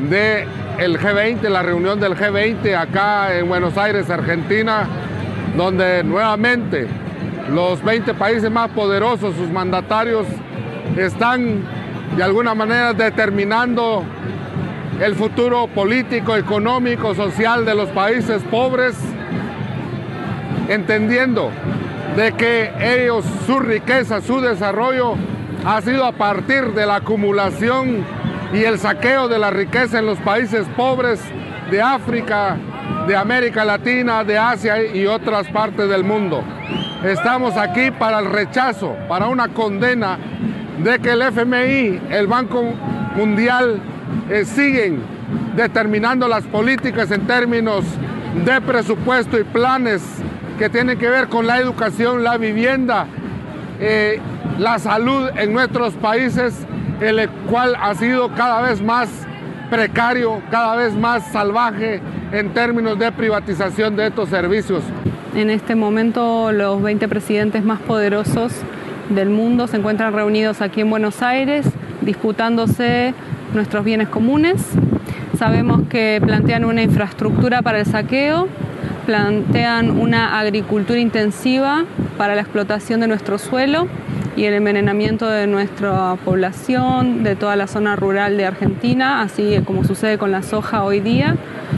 [0.09, 0.47] de
[0.79, 4.87] el G20, la reunión del G20 acá en Buenos Aires, Argentina,
[5.55, 6.87] donde nuevamente
[7.51, 10.25] los 20 países más poderosos, sus mandatarios,
[10.97, 11.61] están
[12.17, 14.03] de alguna manera determinando
[14.99, 18.95] el futuro político, económico, social de los países pobres,
[20.67, 21.51] entendiendo
[22.17, 25.15] de que ellos, su riqueza, su desarrollo
[25.65, 28.03] ha sido a partir de la acumulación
[28.53, 31.21] y el saqueo de la riqueza en los países pobres
[31.71, 32.57] de África,
[33.07, 36.43] de América Latina, de Asia y otras partes del mundo.
[37.03, 40.17] Estamos aquí para el rechazo, para una condena
[40.83, 42.63] de que el FMI, el Banco
[43.15, 43.79] Mundial,
[44.29, 45.01] eh, siguen
[45.55, 47.85] determinando las políticas en términos
[48.45, 50.03] de presupuesto y planes
[50.59, 53.07] que tienen que ver con la educación, la vivienda
[53.79, 54.19] eh,
[54.57, 56.65] la salud en nuestros países,
[57.01, 59.09] el cual ha sido cada vez más
[59.69, 61.99] precario, cada vez más salvaje
[62.31, 64.83] en términos de privatización de estos servicios.
[65.35, 68.53] En este momento los 20 presidentes más poderosos
[69.09, 71.65] del mundo se encuentran reunidos aquí en Buenos Aires
[72.01, 73.13] disputándose
[73.53, 74.63] nuestros bienes comunes.
[75.37, 78.47] Sabemos que plantean una infraestructura para el saqueo,
[79.07, 81.85] plantean una agricultura intensiva
[82.17, 83.87] para la explotación de nuestro suelo
[84.35, 89.83] y el envenenamiento de nuestra población, de toda la zona rural de Argentina, así como
[89.83, 91.35] sucede con la soja hoy día.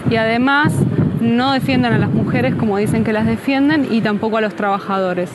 [0.10, 0.74] Y además
[1.20, 5.30] no defienden a las mujeres como dicen que las defienden y tampoco a los trabajadores.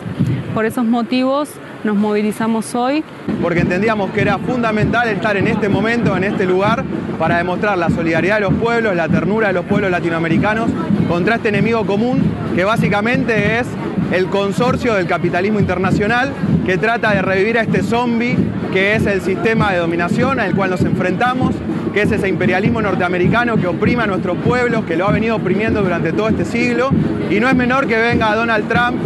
[0.55, 1.51] Por esos motivos
[1.85, 3.05] nos movilizamos hoy.
[3.43, 6.85] Porque entendíamos que era fundamental estar en este momento, en este lugar,
[7.19, 10.71] para demostrar la solidaridad de los pueblos, la ternura de los pueblos latinoamericanos
[11.09, 12.23] contra este enemigo común
[12.55, 13.67] que básicamente es
[14.13, 16.33] el consorcio del capitalismo internacional
[16.65, 18.37] que trata de revivir a este zombie
[18.73, 21.55] que es el sistema de dominación al cual nos enfrentamos,
[21.93, 25.83] que es ese imperialismo norteamericano que oprime a nuestros pueblos, que lo ha venido oprimiendo
[25.83, 26.91] durante todo este siglo.
[27.31, 29.01] Y no es menor que venga Donald Trump,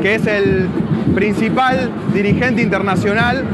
[0.00, 0.68] que es el
[1.14, 3.44] principal dirigente internacional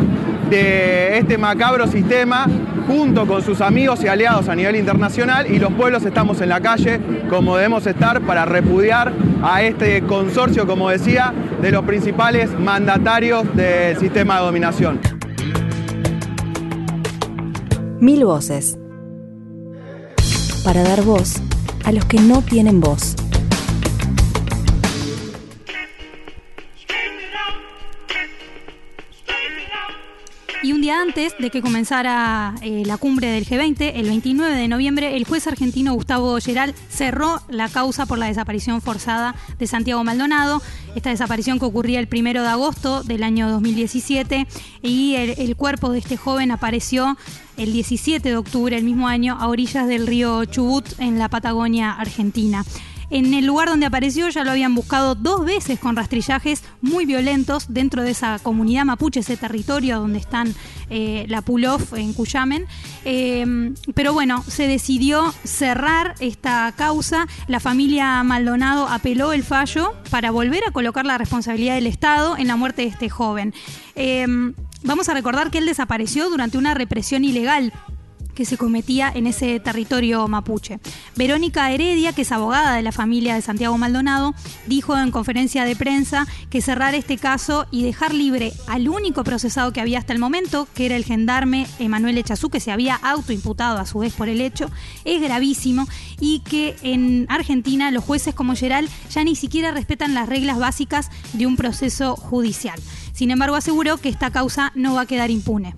[0.51, 2.47] de este macabro sistema
[2.87, 6.61] junto con sus amigos y aliados a nivel internacional y los pueblos estamos en la
[6.61, 13.44] calle como debemos estar para repudiar a este consorcio, como decía, de los principales mandatarios
[13.55, 15.01] del sistema de dominación.
[18.01, 18.79] Mil voces.
[20.64, 21.35] Para dar voz
[21.85, 23.16] a los que no tienen voz.
[30.87, 35.25] Día antes de que comenzara eh, la cumbre del G20, el 29 de noviembre, el
[35.25, 40.62] juez argentino Gustavo Geral cerró la causa por la desaparición forzada de Santiago Maldonado.
[40.94, 44.46] Esta desaparición que ocurría el 1 de agosto del año 2017
[44.81, 47.16] y el, el cuerpo de este joven apareció
[47.57, 51.94] el 17 de octubre del mismo año a orillas del río Chubut en la Patagonia
[51.94, 52.64] Argentina.
[53.09, 57.66] En el lugar donde apareció ya lo habían buscado dos veces con rastrillajes muy violentos
[57.69, 60.55] dentro de esa comunidad mapuche, ese territorio donde están
[60.90, 62.66] eh, la Pulof en Cuyamen.
[63.05, 67.27] Eh, pero bueno, se decidió cerrar esta causa.
[67.47, 72.49] La familia Maldonado apeló el fallo para volver a colocar la responsabilidad del Estado en
[72.49, 73.55] la muerte de este joven.
[73.95, 74.27] Eh,
[74.83, 77.73] vamos a recordar que él desapareció durante una represión ilegal
[78.37, 80.79] que se cometía en ese territorio mapuche.
[81.16, 84.35] Verónica Heredia, que es abogada de la familia de Santiago Maldonado,
[84.66, 89.72] dijo en conferencia de prensa que cerrar este caso y dejar libre al único procesado
[89.72, 93.79] que había hasta el momento, que era el gendarme Emanuel Echazú, que se había autoimputado
[93.79, 94.70] a su vez por el hecho,
[95.05, 95.88] es gravísimo
[96.20, 101.11] y que en Argentina los jueces como Geral ya ni siquiera respetan las reglas básicas
[101.33, 102.79] de un proceso judicial.
[103.12, 105.75] Sin embargo, aseguró que esta causa no va a quedar impune.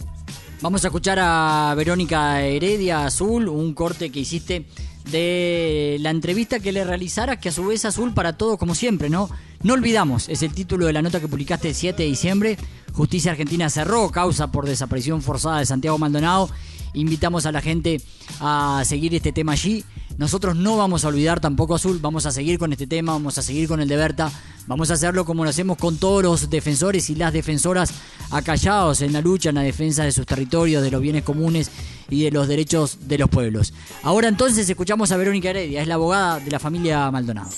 [0.61, 4.67] Vamos a escuchar a Verónica Heredia Azul, un corte que hiciste
[5.09, 9.09] de la entrevista que le realizara, que a su vez Azul para todos como siempre,
[9.09, 9.31] ¿no?
[9.63, 12.59] No olvidamos, es el título de la nota que publicaste el 7 de diciembre.
[12.93, 16.51] Justicia Argentina cerró causa por desaparición forzada de Santiago Maldonado.
[16.93, 18.01] Invitamos a la gente
[18.41, 19.85] a seguir este tema allí.
[20.19, 23.43] Nosotros no vamos a olvidar tampoco Azul, vamos a seguir con este tema, vamos a
[23.43, 24.33] seguir con el de Berta,
[24.67, 27.95] vamos a hacerlo como lo hacemos con todos los defensores y las defensoras
[28.33, 31.71] acallados en la lucha, en la defensa de sus territorios, de los bienes comunes
[32.11, 33.73] y de los derechos de los pueblos.
[34.03, 37.51] Ahora entonces escuchamos a Verónica Heredia, es la abogada de la familia Maldonado.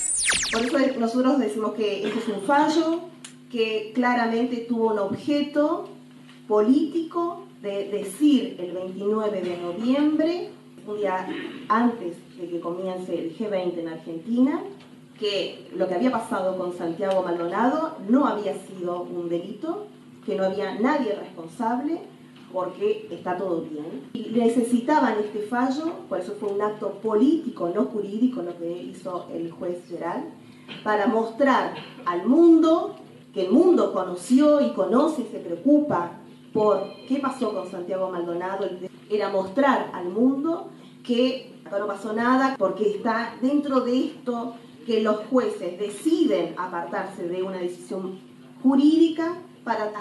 [0.51, 3.01] Por eso nosotros decimos que este es un fallo
[3.51, 5.89] que claramente tuvo un objeto
[6.47, 10.49] político de decir el 29 de noviembre,
[10.87, 11.27] un día
[11.67, 14.63] antes de que comience el G20 en Argentina,
[15.19, 19.85] que lo que había pasado con Santiago Maldonado no había sido un delito,
[20.25, 22.01] que no había nadie responsable,
[22.51, 24.09] porque está todo bien.
[24.13, 29.27] Y necesitaban este fallo, por eso fue un acto político, no jurídico, lo que hizo
[29.33, 30.25] el juez Geral,
[30.83, 32.95] para mostrar al mundo,
[33.33, 36.13] que el mundo conoció y conoce y se preocupa
[36.53, 38.67] por qué pasó con Santiago Maldonado,
[39.11, 40.69] era mostrar al mundo
[41.03, 47.43] que no pasó nada, porque está dentro de esto que los jueces deciden apartarse de
[47.43, 48.19] una decisión
[48.61, 49.91] jurídica para,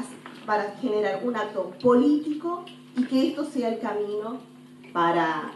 [0.46, 2.64] para generar un acto político
[2.96, 4.38] y que esto sea el camino
[4.92, 5.52] para...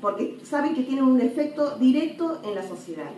[0.00, 3.10] porque saben que tienen un efecto directo en la sociedad.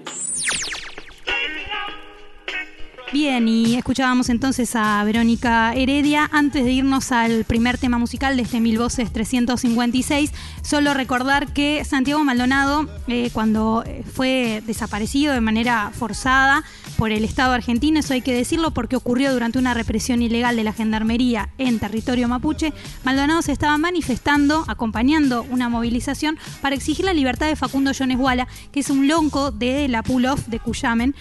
[3.11, 6.29] Bien, y escuchábamos entonces a Verónica Heredia.
[6.31, 10.31] Antes de irnos al primer tema musical de este Mil Voces 356,
[10.61, 13.83] solo recordar que Santiago Maldonado, eh, cuando
[14.13, 16.65] fue desaparecido de manera forzada
[16.99, 20.65] por el Estado argentino, eso hay que decirlo, porque ocurrió durante una represión ilegal de
[20.65, 22.75] la gendarmería en territorio mapuche.
[23.05, 28.49] Maldonado se estaba manifestando, acompañando una movilización para exigir la libertad de Facundo Jones Walla,
[28.71, 31.15] que es un lonco de la pull-off de Cuyamen,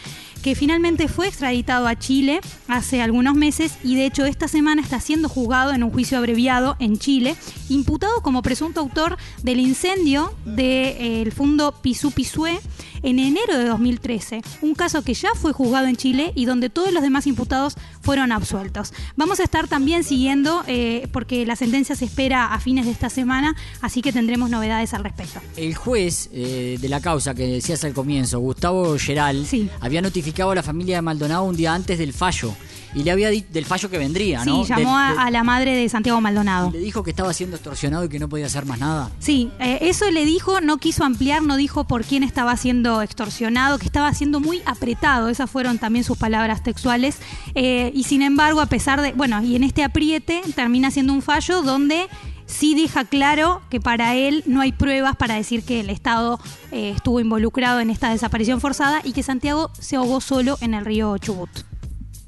[0.44, 5.00] que finalmente fue extraditado a Chile hace algunos meses y de hecho esta semana está
[5.00, 7.36] siendo juzgado en un juicio abreviado en Chile,
[7.70, 12.60] imputado como presunto autor del incendio del fondo Pisú Pisué
[13.04, 16.92] en enero de 2013, un caso que ya fue juzgado en Chile y donde todos
[16.92, 18.94] los demás imputados fueron absueltos.
[19.16, 23.10] Vamos a estar también siguiendo, eh, porque la sentencia se espera a fines de esta
[23.10, 25.42] semana, así que tendremos novedades al respecto.
[25.56, 29.46] El juez eh, de la causa que decías al comienzo, Gustavo Geral,
[29.80, 32.54] había notificado a la familia de Maldonado un día antes del fallo
[32.96, 34.64] y le había dicho del fallo que vendría, ¿no?
[34.64, 36.72] Sí, llamó Del- a, a la madre de Santiago Maldonado.
[36.72, 39.12] Le dijo que estaba siendo extorsionado y que no podía hacer más nada.
[39.20, 43.78] Sí, eh, eso le dijo, no quiso ampliar, no dijo por quién estaba siendo extorsionado,
[43.78, 47.18] que estaba siendo muy apretado, esas fueron también sus palabras textuales,
[47.56, 51.22] eh, y sin embargo, a pesar de, bueno, y en este apriete termina siendo un
[51.22, 52.08] fallo donde
[52.48, 56.40] sí deja claro que para él no hay pruebas para decir que el Estado
[56.72, 60.86] eh, estuvo involucrado en esta desaparición forzada y que Santiago se ahogó solo en el
[60.86, 61.50] río Chubut.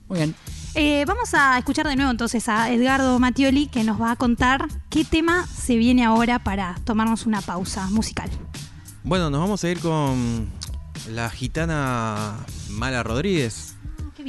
[0.07, 0.35] Muy bien.
[0.75, 4.67] Eh, vamos a escuchar de nuevo entonces a Edgardo Mattioli que nos va a contar
[4.89, 8.29] qué tema se viene ahora para tomarnos una pausa musical.
[9.03, 10.47] Bueno, nos vamos a ir con
[11.09, 12.35] la gitana
[12.69, 13.75] Mala Rodríguez,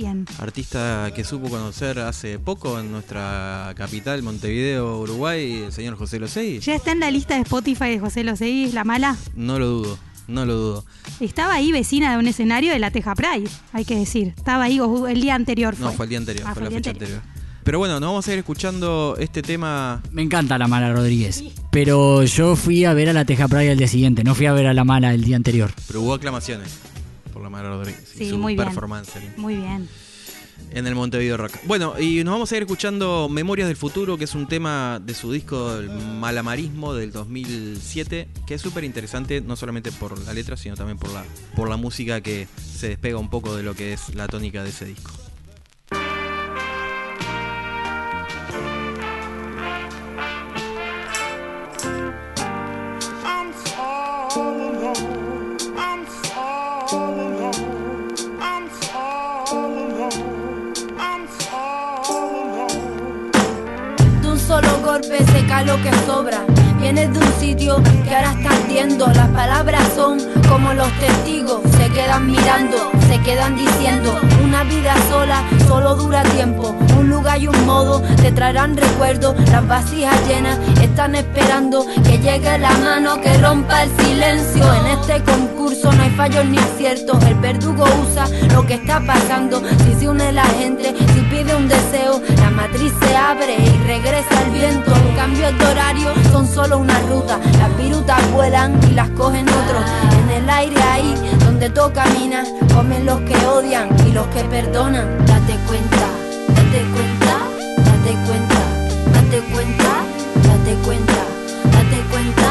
[0.01, 0.27] bien.
[0.39, 6.61] artista que supo conocer hace poco en nuestra capital, Montevideo, Uruguay, el señor José Losey.
[6.61, 9.17] ¿Ya está en la lista de Spotify de José Losey, La Mala?
[9.35, 10.85] No lo dudo, no lo dudo.
[11.21, 14.33] Estaba ahí vecina de un escenario de la Teja Pride, hay que decir.
[14.37, 15.75] Estaba ahí el día anterior.
[15.77, 15.87] Fue.
[15.87, 17.21] No, fue el día anterior, Ah, fue la el fecha anterior.
[17.63, 20.01] Pero bueno, nos vamos a ir escuchando este tema.
[20.13, 21.45] Me encanta la mala Rodríguez.
[21.71, 24.53] Pero yo fui a ver a la Teja Pride al día siguiente, no fui a
[24.55, 25.71] ver a la mala el día anterior.
[25.87, 26.79] Pero hubo aclamaciones
[27.41, 28.67] por la Mala Rodríguez y Sí, su muy bien.
[28.67, 29.89] performance en- Muy bien.
[30.73, 31.53] en el Montevideo Rock.
[31.65, 35.15] Bueno, y nos vamos a ir escuchando Memorias del Futuro, que es un tema de
[35.15, 40.59] su disco El Malamarismo del 2007, que es súper interesante, no solamente por la letra,
[40.59, 41.25] sino también por la,
[41.57, 42.47] por la música que
[42.79, 45.11] se despega un poco de lo que es la tónica de ese disco.
[65.65, 66.45] Lo que sobra.
[66.81, 69.07] Vienes de un sitio que ahora está ardiendo.
[69.09, 71.61] Las palabras son como los testigos.
[71.77, 74.19] Se quedan mirando, se quedan diciendo.
[74.51, 76.75] Una vida sola solo dura tiempo.
[76.99, 79.37] Un lugar y un modo te traerán recuerdos.
[79.49, 84.65] Las vasijas llenas están esperando que llegue la mano que rompa el silencio.
[84.75, 87.23] En este concurso no hay fallos ni aciertos.
[87.27, 89.63] El verdugo usa lo que está pasando.
[89.85, 94.43] Si se une la gente, si pide un deseo, la matriz se abre y regresa
[94.43, 94.93] el viento.
[95.15, 97.39] Cambios de horario son solo una ruta.
[97.57, 99.85] Las virutas vuelan y las cogen otros.
[100.25, 101.15] En el aire ahí
[101.61, 105.07] donde tú caminas, comen los que odian y los que perdonan.
[105.27, 106.09] Date cuenta,
[106.49, 107.37] date cuenta,
[107.85, 108.61] date cuenta,
[109.13, 109.91] date cuenta,
[110.49, 111.21] date cuenta,
[111.69, 112.49] date cuenta,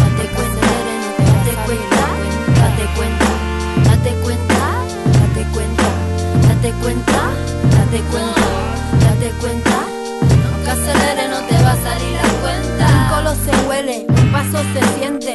[0.00, 4.56] date cuenta, date cuenta, date cuenta, date cuenta,
[5.04, 5.84] date cuenta,
[6.48, 7.20] date cuenta,
[7.76, 8.40] date cuenta,
[9.04, 9.76] date cuenta.
[10.54, 12.84] Aunque acelere no te va a salir la cuenta.
[12.88, 15.25] Un colo se huele, un paso se siente.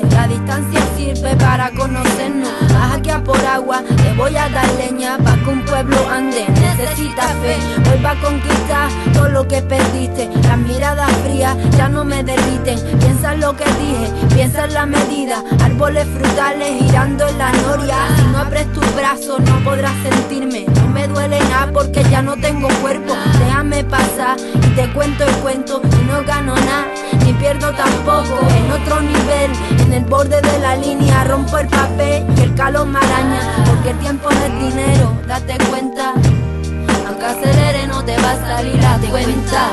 [1.14, 2.49] Sirve para conocernos.
[2.74, 6.45] Vas aquí a por agua, te voy a dar leña para que un pueblo ande.
[6.47, 10.30] Necesita fe, vuelva a conquistar todo lo que perdiste.
[10.43, 12.80] Las miradas frías ya no me derriten.
[12.99, 15.43] Piensa en lo que dije, piensa en la medida.
[15.62, 17.97] Árboles frutales girando en la noria.
[18.16, 20.66] Si no abres tus brazos, no podrás sentirme.
[20.76, 23.14] No me duele nada porque ya no tengo cuerpo.
[23.38, 25.82] Déjame pasar y te cuento el cuento.
[26.01, 26.88] Y no gano nada,
[27.26, 28.39] ni pierdo tampoco.
[28.49, 29.51] En otro nivel,
[29.92, 33.39] en el borde de la línea, rompo el papel y el calor me araña.
[33.68, 36.14] Porque el tiempo es dinero, date cuenta.
[37.08, 39.70] Aunque acelere, no te va a salir la cuenta,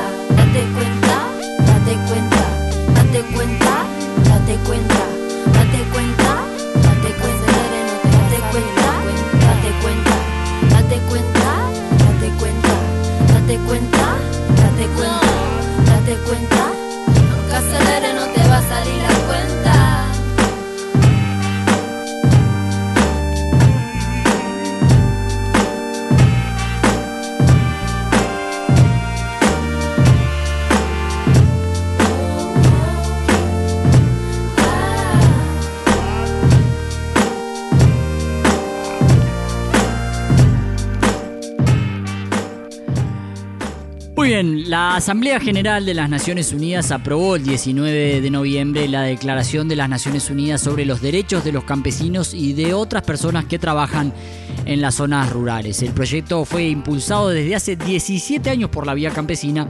[44.99, 49.89] Asamblea General de las Naciones Unidas aprobó el 19 de noviembre la Declaración de las
[49.89, 54.13] Naciones Unidas sobre los derechos de los campesinos y de otras personas que trabajan
[54.65, 55.83] en las zonas rurales.
[55.83, 59.69] El proyecto fue impulsado desde hace 17 años por la Vía Campesina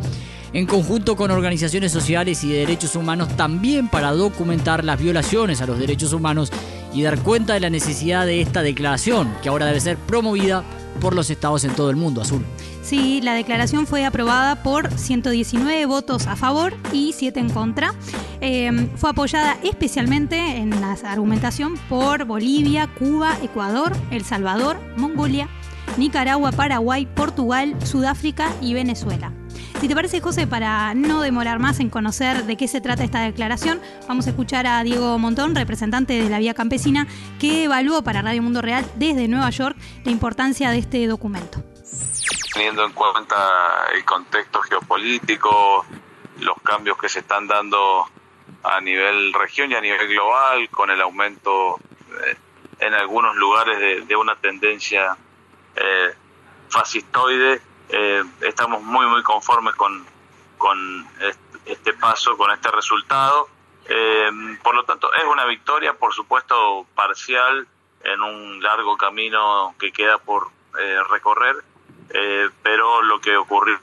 [0.54, 5.66] en conjunto con organizaciones sociales y de derechos humanos también para documentar las violaciones a
[5.66, 6.50] los derechos humanos
[6.94, 10.64] y dar cuenta de la necesidad de esta declaración, que ahora debe ser promovida
[11.02, 12.46] por los estados en todo el mundo, Azul.
[12.88, 17.92] Sí, la declaración fue aprobada por 119 votos a favor y 7 en contra.
[18.40, 25.50] Eh, fue apoyada especialmente en la argumentación por Bolivia, Cuba, Ecuador, El Salvador, Mongolia,
[25.98, 29.34] Nicaragua, Paraguay, Portugal, Sudáfrica y Venezuela.
[29.82, 33.20] Si te parece, José, para no demorar más en conocer de qué se trata esta
[33.20, 37.06] declaración, vamos a escuchar a Diego Montón, representante de la Vía Campesina,
[37.38, 41.62] que evaluó para Radio Mundo Real desde Nueva York la importancia de este documento.
[42.58, 45.86] Teniendo en cuenta el contexto geopolítico,
[46.40, 48.04] los cambios que se están dando
[48.64, 51.78] a nivel región y a nivel global, con el aumento
[52.26, 52.36] eh,
[52.80, 55.16] en algunos lugares de, una tendencia
[55.76, 56.12] eh,
[56.68, 60.04] fascistoide, eh, estamos muy muy conformes con,
[60.56, 61.06] con
[61.64, 63.48] este paso, con este resultado.
[63.88, 64.30] Eh,
[64.64, 67.68] por lo tanto, es una victoria, por supuesto, parcial
[68.02, 70.58] en un largo camino que queda por
[72.10, 73.78] eh, pero lo que ocurrió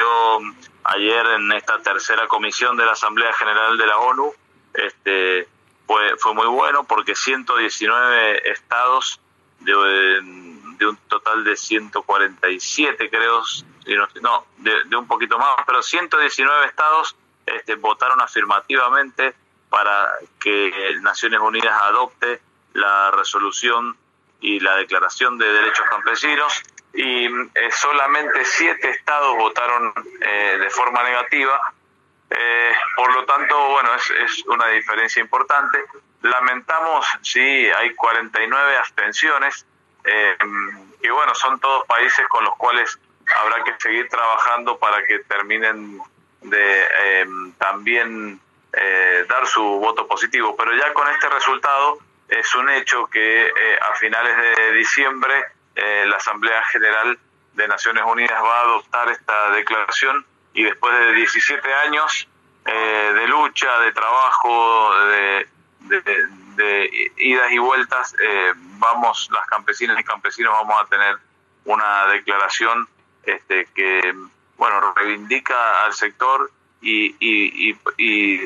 [0.84, 4.34] ayer en esta tercera comisión de la Asamblea General de la ONU
[4.74, 5.48] este,
[5.86, 9.20] fue, fue muy bueno porque 119 estados
[9.60, 10.22] de,
[10.78, 13.42] de un total de 147, creo,
[14.22, 17.16] no, de, un poquito más, pero 119 estados
[17.46, 19.36] este, votaron afirmativamente
[19.70, 20.10] para
[20.40, 20.72] que
[21.02, 22.42] Naciones Unidas adopte
[22.74, 23.98] la resolución
[24.42, 26.64] y la declaración de derechos campesinos
[26.96, 31.60] y eh, solamente siete estados votaron eh, de forma negativa.
[32.30, 35.84] Eh, por lo tanto, bueno, es, es una diferencia importante.
[36.22, 39.66] Lamentamos, sí, hay 49 abstenciones
[41.02, 43.00] y bueno, son todos países con los cuales
[43.42, 46.00] habrá que seguir trabajando para que terminen
[46.42, 47.26] de
[47.58, 48.40] también
[48.78, 50.56] eh, dar su voto positivo.
[50.58, 55.34] Pero ya con este resultado es un hecho que eh, a finales de diciembre
[55.76, 57.18] eh, la Asamblea General
[57.54, 62.28] de Naciones Unidas va a adoptar esta declaración y después de 17 años
[62.66, 65.48] de lucha, de trabajo, de,
[66.56, 68.16] de idas y vueltas,
[68.80, 71.18] vamos, las campesinas y campesinos vamos a tener
[71.66, 72.88] una declaración
[73.24, 74.14] este, que
[74.58, 76.52] bueno reivindica al sector
[76.82, 78.42] y, y, y,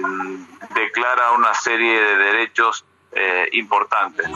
[0.73, 4.27] declara una serie de derechos eh, importantes.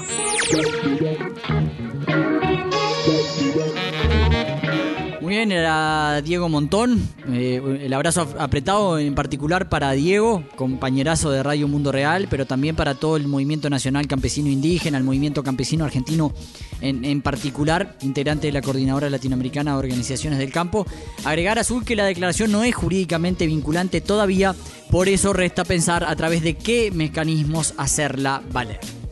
[5.36, 7.02] Era Diego Montón.
[7.32, 12.76] Eh, el abrazo apretado en particular para Diego, compañerazo de Radio Mundo Real, pero también
[12.76, 16.34] para todo el movimiento nacional campesino indígena, el movimiento campesino argentino
[16.82, 20.86] en, en particular, integrante de la Coordinadora Latinoamericana de Organizaciones del Campo.
[21.24, 24.56] Agregar Azul que la declaración no es jurídicamente vinculante todavía,
[24.92, 29.03] por eso resta pensar a través de qué mecanismos hacerla valer.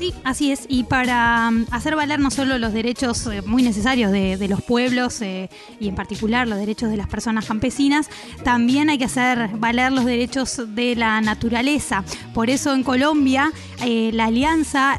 [0.00, 0.64] Sí, así es.
[0.66, 5.20] Y para um, hacer valer no solo los derechos eh, muy necesarios de, los pueblos
[5.20, 8.08] eh, y en particular los derechos de las personas campesinas,
[8.42, 12.02] también hay que hacer valer los derechos de la naturaleza.
[12.32, 13.52] Por eso en Colombia,
[13.84, 14.98] eh, la alianza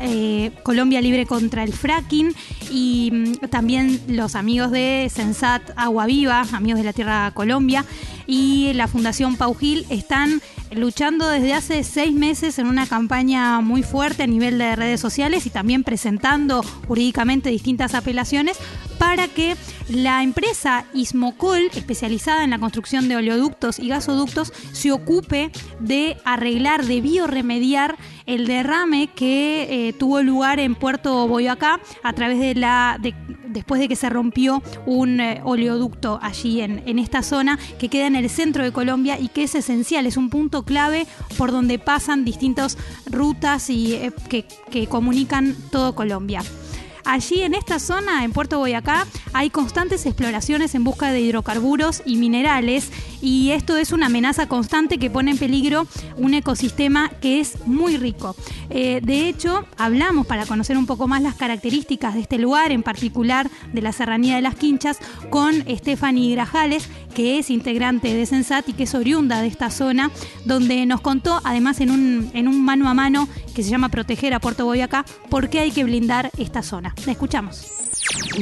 [0.61, 2.35] Colombia Libre contra el Fracking
[2.71, 7.85] y mm, también los amigos de Sensat Agua Viva, amigos de la Tierra Colombia,
[8.27, 10.41] y la Fundación Paujil están
[10.71, 15.45] luchando desde hace seis meses en una campaña muy fuerte a nivel de redes sociales
[15.45, 18.57] y también presentando jurídicamente distintas apelaciones
[19.01, 19.55] para que
[19.89, 26.85] la empresa Ismocol, especializada en la construcción de oleoductos y gasoductos, se ocupe de arreglar,
[26.85, 27.97] de bioremediar
[28.27, 32.99] el derrame que eh, tuvo lugar en Puerto Boyacá a través de la
[33.47, 38.15] después de que se rompió un eh, oleoducto allí en, esta zona que queda en
[38.15, 41.07] el centro de Colombia y que es esencial, es un punto clave
[41.39, 42.77] por donde pasan distintas
[43.07, 46.43] rutas y, eh, que, que comunican todo Colombia.
[47.05, 52.17] Allí en esta zona, en Puerto Boyacá, hay constantes exploraciones en busca de hidrocarburos y
[52.17, 52.91] minerales
[53.21, 55.87] y esto es una amenaza constante que pone en peligro
[56.17, 58.35] un ecosistema que es muy rico.
[58.69, 62.83] Eh, de hecho, hablamos para conocer un poco más las características de este lugar, en
[62.83, 64.97] particular de la Serranía de las Quinchas,
[65.29, 70.11] con Stephanie Grajales, que es integrante de Sensat y que es oriunda de esta zona,
[70.45, 74.33] donde nos contó, además en un, en un mano a mano que se llama Proteger
[74.33, 76.93] a Puerto Boyacá, por qué hay que blindar esta zona.
[77.05, 77.80] La escuchamos.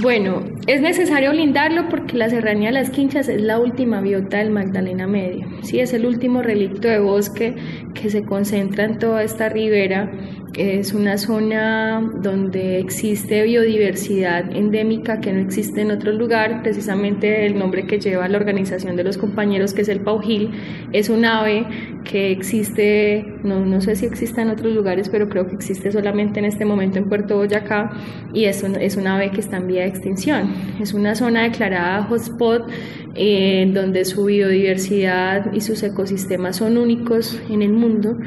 [0.01, 4.51] Bueno, es necesario blindarlo porque la serranía de las Quinchas es la última biota del
[4.51, 5.47] Magdalena Medio.
[5.63, 7.55] Sí, es el último relicto de bosque
[7.93, 10.11] que se concentra en toda esta ribera.
[10.55, 16.61] Es una zona donde existe biodiversidad endémica que no existe en otro lugar.
[16.61, 20.51] Precisamente el nombre que lleva la organización de los compañeros, que es el paujil,
[20.93, 21.65] es un ave
[22.03, 26.39] que existe, no, no sé si existe en otros lugares, pero creo que existe solamente
[26.39, 27.91] en este momento en Puerto Boyacá
[28.33, 30.53] y es un, es un ave que está en vía de extinción.
[30.79, 32.69] Es una zona declarada hotspot
[33.15, 38.17] eh, donde su biodiversidad y sus ecosistemas son únicos en el mundo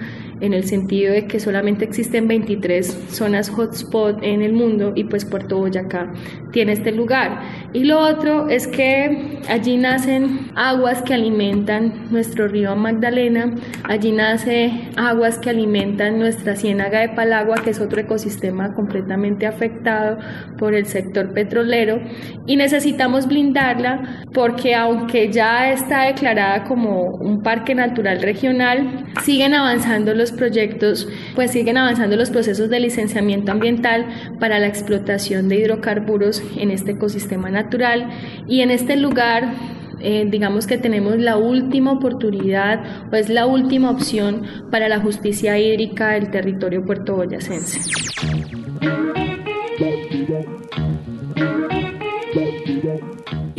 [0.43, 5.25] en el sentido de que solamente existen 23 zonas hotspot en el mundo y pues
[5.25, 6.13] Puerto Boyacá
[6.51, 7.41] tiene este lugar.
[7.73, 14.91] Y lo otro es que allí nacen aguas que alimentan nuestro río Magdalena, allí nace
[14.97, 20.19] aguas que alimentan nuestra ciénaga de Palagua, que es otro ecosistema completamente afectado
[20.59, 22.01] por el sector petrolero
[22.47, 30.15] y necesitamos blindarla porque aunque ya está declarada como un parque natural regional, siguen avanzando
[30.15, 34.07] los proyectos, pues siguen avanzando los procesos de licenciamiento ambiental
[34.41, 38.09] para la explotación de hidrocarburos en este ecosistema natural
[38.47, 39.53] y en este lugar
[40.05, 45.57] eh, digamos que tenemos la última oportunidad o es la última opción para la justicia
[45.59, 47.79] hídrica del territorio puertoboyacense.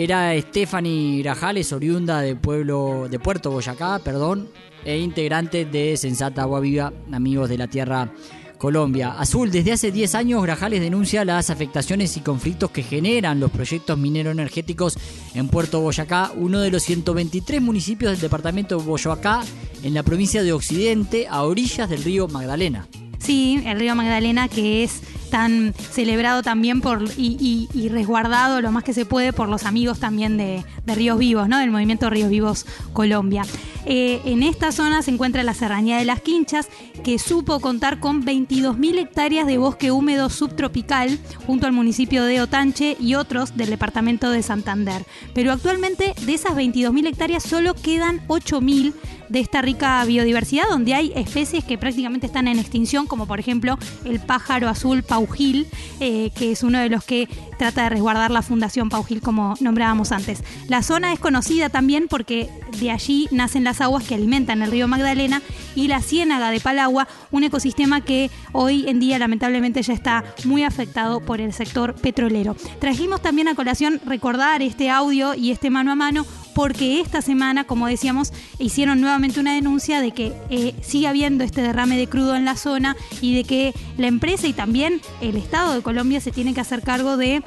[0.03, 4.49] Era Stephanie Grajales, oriunda de pueblo de Puerto Boyacá, perdón,
[4.83, 8.11] e integrante de Sensata Agua Viva, amigos de la Tierra
[8.57, 9.13] Colombia.
[9.17, 13.97] Azul, desde hace 10 años Grajales denuncia las afectaciones y conflictos que generan los proyectos
[13.97, 14.97] minero-energéticos
[15.35, 19.41] en Puerto Boyacá, uno de los 123 municipios del departamento de Boyacá,
[19.83, 22.89] en la provincia de Occidente, a orillas del río Magdalena.
[23.19, 24.99] Sí, el río Magdalena que es
[25.34, 26.79] tan celebrado también
[27.17, 31.49] y, resguardado lo más que se puede por los amigos también de, de Ríos Vivos,
[31.49, 31.57] ¿no?
[31.57, 33.41] Del movimiento Ríos Vivos Colombia.
[33.88, 36.69] Eh, en esta zona se encuentra la Serranía de las Quinchas,
[37.03, 41.17] que supo contar con 22.000 hectáreas de bosque húmedo subtropical
[41.47, 45.03] junto al municipio de Otanche y otros del departamento de Santander.
[45.34, 48.93] Pero actualmente de esas 22.000 hectáreas solo quedan 8.000
[49.34, 53.79] de esta rica biodiversidad donde hay especies que prácticamente están en extinción, como por ejemplo
[54.05, 55.65] el pájaro azul paujil,
[55.99, 57.27] eh, que es uno de los que
[57.57, 60.43] trata de resguardar la Fundación Paujil, como nombrábamos antes.
[60.67, 62.47] La zona es conocida también porque
[62.79, 65.41] de allí nacen las aguas que alimentan el río Magdalena
[65.73, 70.63] y la ciénaga de Palagua, un ecosistema que hoy en día lamentablemente ya está muy
[70.63, 72.55] afectado por el sector petrolero.
[72.79, 76.23] Trajimos también a colación recordar este audio y este mano a mano
[76.55, 81.61] porque esta semana, como decíamos, hicieron nuevamente una denuncia de que eh, sigue habiendo este
[81.61, 85.73] derrame de crudo en la zona y de que la empresa y también el Estado
[85.73, 87.43] de Colombia se tiene que hacer cargo de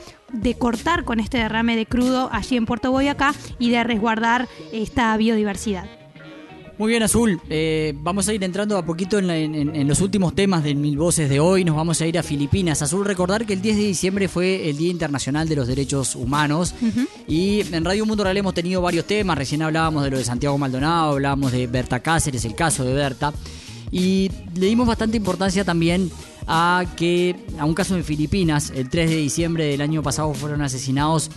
[0.59, 6.06] cortar con este derrame de crudo allí en Puerto Boyacá y de resguardar esta biodiversidad.
[6.79, 7.41] Muy bien, Azul.
[7.49, 10.99] Eh, vamos a ir entrando a poquito en, la- en- los últimos temas de Mil
[10.99, 11.65] Voces de hoy.
[11.65, 12.83] Nos vamos a ir a Filipinas.
[12.83, 16.75] Azul, recordar que el 10 de diciembre fue el Día Internacional de los Derechos Humanos.
[17.27, 19.39] Y en Radio Mundo Real hemos tenido varios temas.
[19.39, 23.33] Recién hablábamos de lo de Santiago Maldonado, hablábamos de Berta Cáceres, el caso de Berta.
[23.91, 26.11] Y le dimos bastante importancia también
[26.47, 30.63] a que a un caso en Filipinas, el 3 de diciembre del año pasado fueron
[30.63, 31.31] asesinados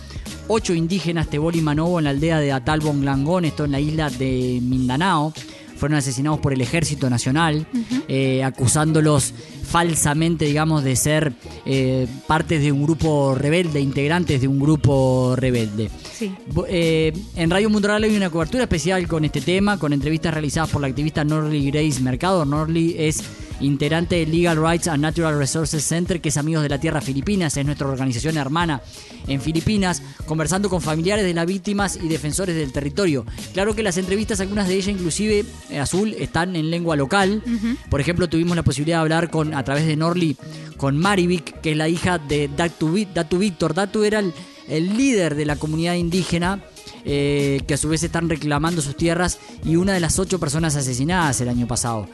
[0.48, 4.10] ocho indígenas Tebol y Manobo en la aldea de Atalbon Langón, esto en la isla
[4.10, 5.32] de Mindanao.
[5.76, 7.66] Fueron asesinados por el Ejército Nacional,
[8.06, 9.32] eh, acusándolos
[9.64, 11.32] falsamente, digamos, de ser
[11.64, 15.90] eh, partes de un grupo rebelde, integrantes de un grupo rebelde.
[16.12, 16.34] Sí.
[16.68, 20.68] Eh, en Radio Mundo Real hay una cobertura especial con este tema, con entrevistas realizadas
[20.68, 22.44] por la activista Norley Grace Mercado.
[22.44, 23.22] Norley es
[23.60, 27.56] integrante del Legal Rights and Natural Resources Center, que es Amigos de la Tierra Filipinas,
[27.56, 28.80] es nuestra organización hermana
[29.26, 33.24] en Filipinas, conversando con familiares de las víctimas y defensores del territorio.
[33.52, 37.42] Claro que las entrevistas, algunas de ellas inclusive, eh, Azul, están en lengua local.
[37.88, 40.36] Por ejemplo, tuvimos la posibilidad de hablar con a través de Norley
[40.76, 43.74] con Marivic, que es la hija de Datu, Datu Víctor.
[43.74, 44.32] Datu era el,
[44.68, 46.62] el líder de la comunidad indígena.
[47.04, 50.76] Eh, que a su vez están reclamando sus tierras y una de las ocho personas
[50.76, 52.08] asesinadas el año pasado.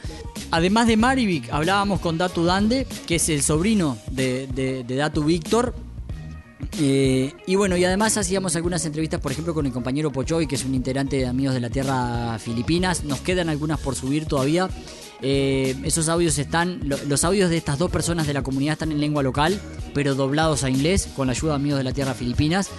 [0.51, 5.75] Además de Marivic, hablábamos con Datu Dande, que es el sobrino de, Datu Víctor,
[6.79, 10.55] eh, y bueno, y además hacíamos algunas entrevistas, por ejemplo, con el compañero Pochoy, que
[10.55, 13.03] es un integrante de Amigos de la Tierra Filipinas.
[13.03, 14.69] Nos quedan algunas por subir todavía.
[15.21, 18.91] Eh, esos audios están, lo- los audios de estas dos personas de la comunidad están
[18.91, 19.59] en lengua local,
[19.93, 22.69] pero doblados a inglés, con la ayuda de Amigos de la Tierra Filipinas.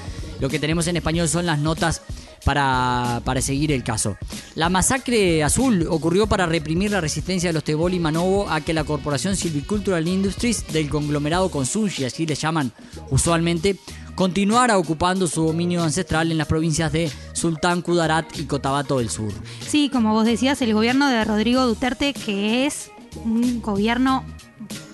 [0.41, 2.03] Lo que tenemos en español son las notas
[2.45, 4.17] para, para seguir el caso.
[4.55, 8.73] La masacre azul ocurrió para reprimir la resistencia de los Tebol y Manobo a que
[8.73, 12.73] la corporación Silvicultural Industries del conglomerado Consunji, así le llaman
[13.11, 13.77] usualmente,
[14.15, 19.33] continuara ocupando su dominio ancestral en las provincias de Sultán Kudarat y Cotabato del Sur.
[19.67, 22.91] Sí, como vos decías, el gobierno de Rodrigo Duterte, que es
[23.25, 24.25] un gobierno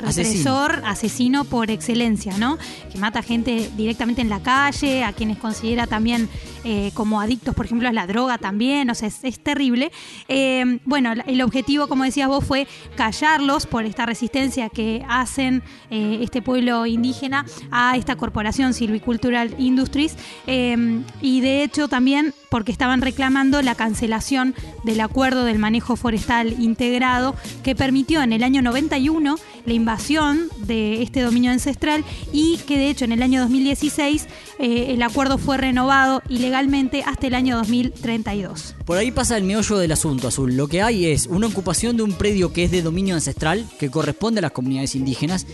[0.05, 1.45] represor, asesino.
[1.45, 2.59] por excelencia, ¿no?
[2.93, 6.29] Que mata gente directamente en la calle, a quienes considera también
[6.65, 9.93] eh, como adictos, por ejemplo, a la droga también, o sea, es, terrible.
[10.29, 16.21] Eh, bueno, el objetivo, como decías vos, fue callarlos por esta resistencia que hacen eh,
[16.23, 23.61] este pueblo indígena a esta corporación Silvicultural Industries y de hecho también porque estaban reclamando
[23.63, 29.37] la cancelación del acuerdo del manejo forestal integrado que permitió en el año 91
[29.67, 34.27] la invasión de este dominio ancestral y que de hecho en el año 2016
[34.59, 38.75] eh, el acuerdo fue renovado ilegalmente hasta el año 2032.
[38.85, 40.57] Por ahí pasa el meollo del asunto, Azul.
[40.57, 43.91] Lo que hay es una ocupación de un predio que es de dominio ancestral, que
[43.91, 45.47] corresponde a las comunidades indígenas,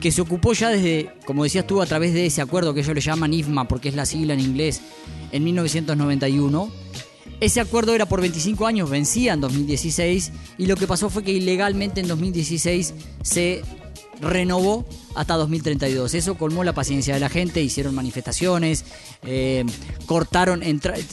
[0.00, 2.94] que se ocupó ya desde, como decías tú, a través de ese acuerdo que ellos
[2.94, 4.82] le llaman IFMA, porque es la sigla en inglés,
[5.32, 6.70] en 1991.
[7.38, 11.32] Ese acuerdo era por 25 años, vencía en 2016, y lo que pasó fue que
[11.32, 13.62] ilegalmente en 2016 se
[14.20, 16.14] renovó hasta 2032.
[16.14, 18.84] Eso colmó la paciencia de la gente, hicieron manifestaciones,
[19.22, 19.64] eh,
[20.06, 20.62] cortaron,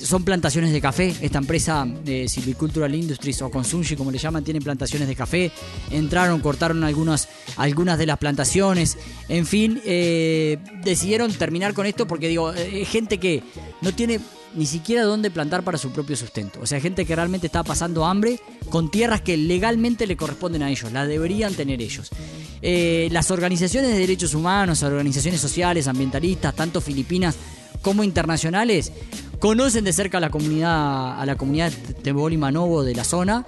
[0.01, 1.13] son plantaciones de café.
[1.21, 5.51] Esta empresa de Silvicultural Industries o Consunji, como le llaman, tienen plantaciones de café.
[5.89, 8.97] Entraron, cortaron algunas, algunas de las plantaciones.
[9.29, 13.43] En fin, eh, decidieron terminar con esto porque digo, eh, gente que
[13.81, 14.19] no tiene
[14.55, 16.59] ni siquiera dónde plantar para su propio sustento.
[16.61, 18.39] O sea, gente que realmente está pasando hambre
[18.69, 22.09] con tierras que legalmente le corresponden a ellos, las deberían tener ellos.
[22.61, 27.35] Eh, las organizaciones de derechos humanos, organizaciones sociales, ambientalistas, tanto filipinas
[27.81, 28.91] como internacionales,
[29.39, 33.45] conocen de cerca a la comunidad, a la comunidad Tebol y Manobo de la zona.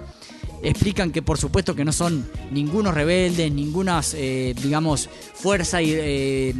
[0.66, 6.52] Explican que por supuesto que no son ningunos rebeldes, ninguna, eh, digamos, fuerza eh,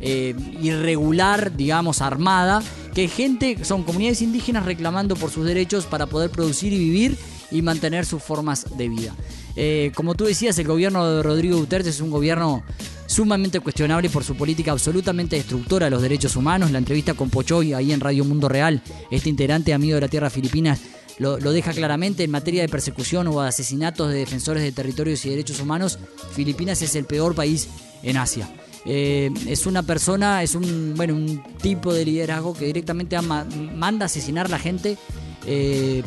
[0.00, 2.62] eh, irregular, digamos, armada,
[2.94, 7.18] que gente, son comunidades indígenas reclamando por sus derechos para poder producir y vivir
[7.50, 9.14] y mantener sus formas de vida.
[9.94, 12.62] Como tú decías, el gobierno de Rodrigo Duterte es un gobierno
[13.04, 16.70] sumamente cuestionable por su política absolutamente destructora de los derechos humanos.
[16.70, 18.80] La entrevista con Pochoy ahí en Radio Mundo Real,
[19.10, 20.80] este integrante amigo de la tierra Filipinas,
[21.20, 25.30] lo, lo deja claramente en materia de persecución o asesinatos de defensores de territorios y
[25.30, 25.98] derechos humanos.
[26.32, 27.68] Filipinas es el peor país
[28.02, 28.48] en Asia.
[28.86, 34.06] Eh, es una persona, es un, bueno, un tipo de liderazgo que directamente manda a
[34.06, 34.96] asesinar a la gente.
[35.46, 36.02] eh,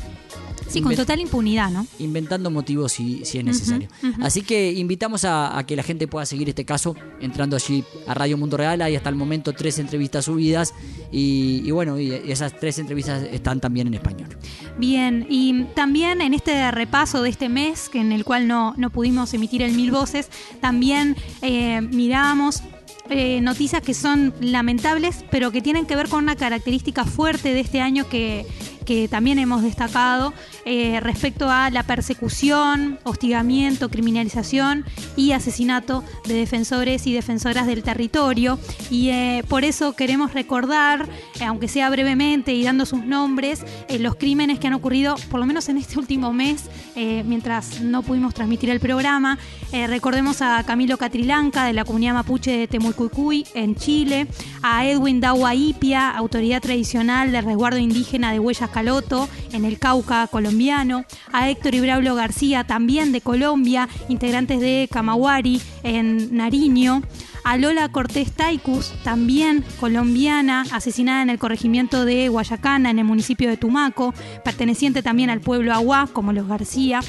[0.74, 1.86] Sí, con total impunidad, ¿no?
[2.00, 3.88] inventando motivos si, si es necesario.
[4.22, 8.14] Así que invitamos a, a que la gente pueda seguir este caso entrando allí a
[8.14, 8.82] Radio Mundo Real.
[8.82, 10.74] Hay hasta el momento tres entrevistas subidas
[11.12, 14.30] y, y bueno, y esas tres entrevistas están también en español.
[14.78, 18.90] Bien, y también en este repaso de este mes, que en el cual no, no
[18.90, 20.30] pudimos emitir el Mil Voces,
[20.62, 22.64] también eh, mirábamos
[23.10, 27.60] eh, noticias que son lamentables, pero que tienen que ver con una característica fuerte de
[27.60, 28.46] este año que,
[28.84, 30.34] que también hemos destacado
[30.66, 38.60] eh, respecto a la persecución, hostigamiento, criminalización y asesinato de defensores y defensoras del territorio.
[38.90, 41.08] Y eh, por eso queremos recordar,
[41.40, 43.66] eh, aunque sea brevemente y dando sus nombres,
[44.00, 48.34] los crímenes que han ocurrido, por lo menos en este último mes, mientras no pudimos
[48.34, 49.38] transmitir el programa.
[49.72, 54.28] Recordemos a Camilo Catrilanca, de la comunidad mapuche de Temucuicuy, en Chile,
[54.62, 60.28] a Edwin Dawa Ipia, autoridad tradicional del resguardo indígena de Huellas Caloto, en el Cauca
[60.28, 67.02] colombiano, a Héctor Ibraulo García, también de Colombia, integrantes de Camawari, en Nariño,
[67.44, 73.50] a Lola Cortés Taicus, también colombiana, asesinada en el corregimiento de Guayacana, en el municipio
[73.50, 74.14] de Tumaco,
[74.44, 77.02] perteneciente también al pueblo Aguá, como los García.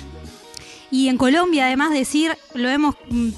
[0.91, 2.95] Y en Colombia, además decir, lo hemos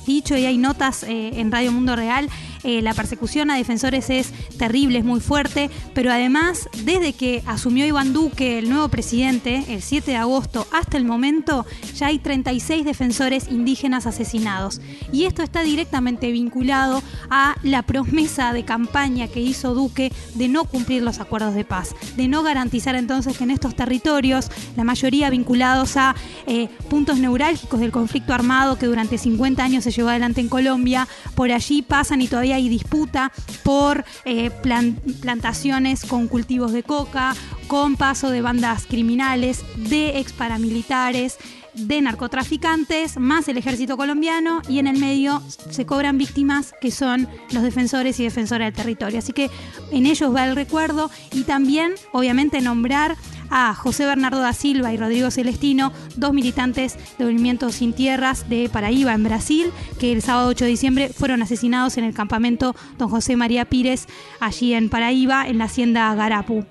[0.06, 2.28] dicho y hay notas eh, en Radio Mundo Real,
[2.66, 7.86] eh, la persecución a defensores es terrible, es muy fuerte, pero además, desde que asumió
[7.86, 11.64] Iván Duque, el nuevo presidente, el 7 de agosto, hasta el momento,
[11.94, 14.80] ya hay 36 defensores indígenas asesinados.
[15.12, 20.64] Y esto está directamente vinculado a la promesa de campaña que hizo Duque de no
[20.64, 25.30] cumplir los acuerdos de paz, de no garantizar entonces que en estos territorios, la mayoría
[25.30, 26.16] vinculados a
[26.48, 31.06] eh, puntos neurálgicos del conflicto armado que durante 50 años se llevó adelante en Colombia,
[31.36, 33.32] por allí pasan y todavía hay disputa
[33.62, 37.34] por eh, plan- plantaciones con cultivos de coca,
[37.68, 41.36] con paso de bandas criminales, de ex paramilitares,
[41.74, 47.28] de narcotraficantes, más el ejército colombiano y en el medio se cobran víctimas que son
[47.52, 49.18] los defensores y defensoras del territorio.
[49.18, 49.50] Así que
[49.90, 53.16] en ellos va el recuerdo y también, obviamente, nombrar
[53.50, 58.68] a José Bernardo da Silva y Rodrigo Celestino, dos militantes del movimiento Sin Tierras de
[58.68, 63.08] Paraíba, en Brasil, que el sábado 8 de diciembre fueron asesinados en el campamento Don
[63.08, 64.06] José María Pires,
[64.40, 66.64] allí en Paraíba, en la hacienda Garapu.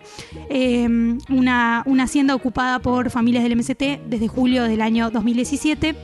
[0.49, 0.88] Eh,
[1.30, 5.95] una, una hacienda ocupada por familias del MST desde julio del año 2017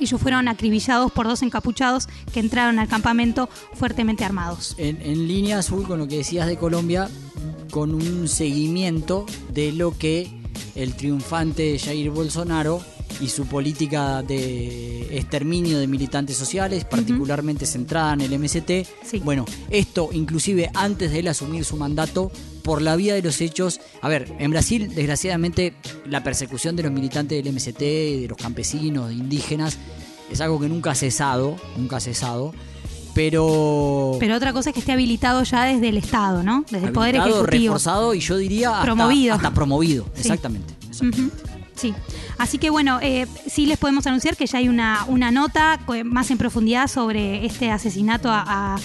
[0.00, 4.74] ellos fueron acribillados por dos encapuchados que entraron al campamento fuertemente armados.
[4.78, 7.08] En, en línea azul con lo que decías de Colombia,
[7.72, 10.28] con un seguimiento de lo que
[10.74, 12.82] el triunfante Jair Bolsonaro
[13.18, 19.22] y su política de exterminio de militantes sociales, particularmente centrada en el MST.
[19.24, 22.30] Bueno, esto inclusive antes de él asumir su mandato,
[22.62, 23.80] por la vía de los hechos.
[24.02, 25.74] A ver, en Brasil, desgraciadamente,
[26.06, 29.78] la persecución de los militantes del MST, de los campesinos, de indígenas,
[30.30, 32.52] es algo que nunca ha cesado, nunca ha cesado.
[33.14, 34.16] Pero.
[34.20, 36.64] Pero otra cosa es que esté habilitado ya desde el Estado, ¿no?
[36.70, 37.46] Desde el Poder Ejecutivo.
[37.46, 39.34] reforzado y yo diría hasta Promovido.
[39.34, 40.20] Hasta promovido, Sí.
[40.22, 40.74] exactamente.
[41.74, 41.94] Sí,
[42.38, 45.94] así que bueno, eh, sí les podemos anunciar que ya hay una, una nota co-
[46.04, 48.78] más en profundidad sobre este asesinato a, a-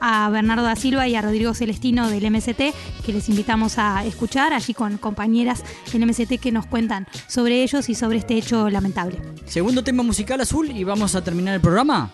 [0.00, 2.74] a Bernardo da Silva y a Rodrigo Celestino del MST,
[3.06, 7.88] que les invitamos a escuchar allí con compañeras del MST que nos cuentan sobre ellos
[7.88, 9.18] y sobre este hecho lamentable.
[9.46, 12.10] Segundo tema musical azul y vamos a terminar el programa.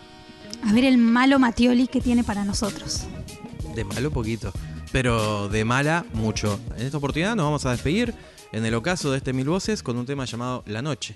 [0.67, 3.07] A ver el malo Matioli que tiene para nosotros.
[3.75, 4.53] De malo poquito,
[4.93, 6.59] pero de mala mucho.
[6.77, 8.15] En esta oportunidad nos vamos a despedir
[8.53, 11.15] en el ocaso de este Mil Voces con un tema llamado La Noche.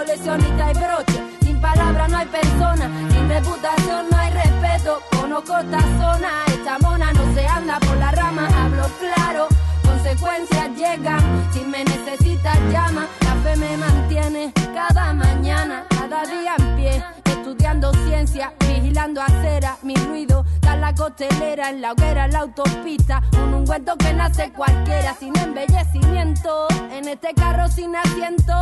[0.00, 1.22] Coleccionista y broche.
[1.42, 5.00] Sin palabras no hay persona, sin reputación no hay respeto.
[5.20, 9.48] Conozco esta zona, esta mona no se anda por las ramas, hablo claro.
[9.84, 13.06] Consecuencias llegan, si me necesitas llama.
[13.20, 17.04] La fe me mantiene cada mañana, cada día en pie.
[17.24, 23.22] Estudiando ciencia, vigilando acera, mi ruido da la costelera, en la hoguera, en la autopista.
[23.42, 26.68] Un ungüento que nace cualquiera, sin embellecimiento.
[26.90, 28.54] En este carro sin asiento,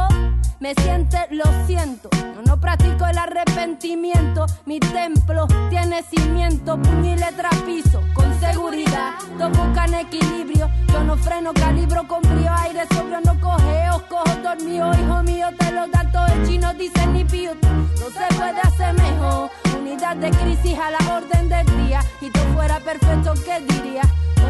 [0.60, 2.08] me siente, lo siento.
[2.12, 9.14] Yo no practico el arrepentimiento, mi templo tiene cimiento, puño y letra piso, con seguridad.
[9.38, 14.92] Todos buscan equilibrio, yo no freno, calibro con frío, aire sobrio, no cogeo, cojo dormido,
[14.94, 17.52] hijo mío, te lo datos el chino dicen ni pío.
[17.62, 22.00] No se puede hacer mejor, unidad de crisis a la orden del día.
[22.20, 24.02] Y tú fuera perfecto, ¿qué diría?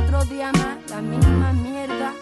[0.04, 2.12] Otro día más, la misma mierda.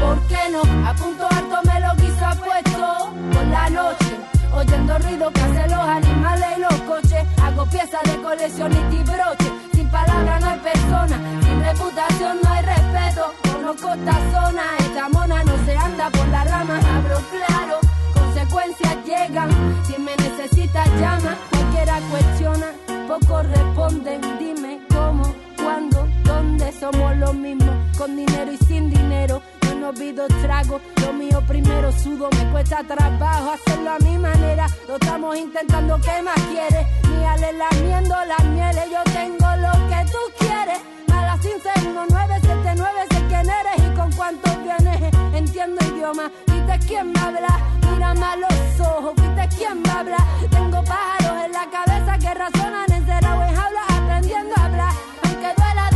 [0.00, 0.62] ¿Por qué no?
[0.88, 4.16] A punto alto me lo quiso puesto por la noche.
[4.52, 7.24] Oyendo ruido que hacen los animales y los coches.
[7.42, 9.52] Hago piezas de coleccionista y broche.
[9.74, 13.32] Sin palabras no hay persona, sin reputación no hay respeto.
[13.52, 17.78] Conozco esta zona, esta mona no se anda por las ramas, hablo claro.
[18.14, 19.50] Consecuencias llegan,
[19.86, 21.36] si me necesitas llama.
[21.50, 22.66] Cualquiera cuestiona,
[23.06, 24.20] pocos responden.
[24.38, 26.08] Dime cómo, cuándo,
[26.40, 27.74] dónde somos los mismos.
[27.98, 30.80] Con dinero y sin dinero, yo no pido trago.
[31.02, 34.66] Lo mío primero sudo, me cuesta trabajo hacerlo a mi manera.
[34.88, 36.86] Lo estamos intentando, ¿qué más quieres?
[37.08, 40.78] Ni lamiendo las mieles, yo tengo lo que tú quieres.
[41.12, 44.98] A las 1979 sé quién eres y con cuánto vienes.
[45.34, 47.52] Entiendo idioma, viste quién me habla.
[47.90, 50.18] Mírame a los ojos, viste quién me habla.
[50.50, 54.92] Tengo pájaros en la cabeza que razonan encerrado en jaula aprendiendo a hablar.
[55.24, 55.89] Aunque duela,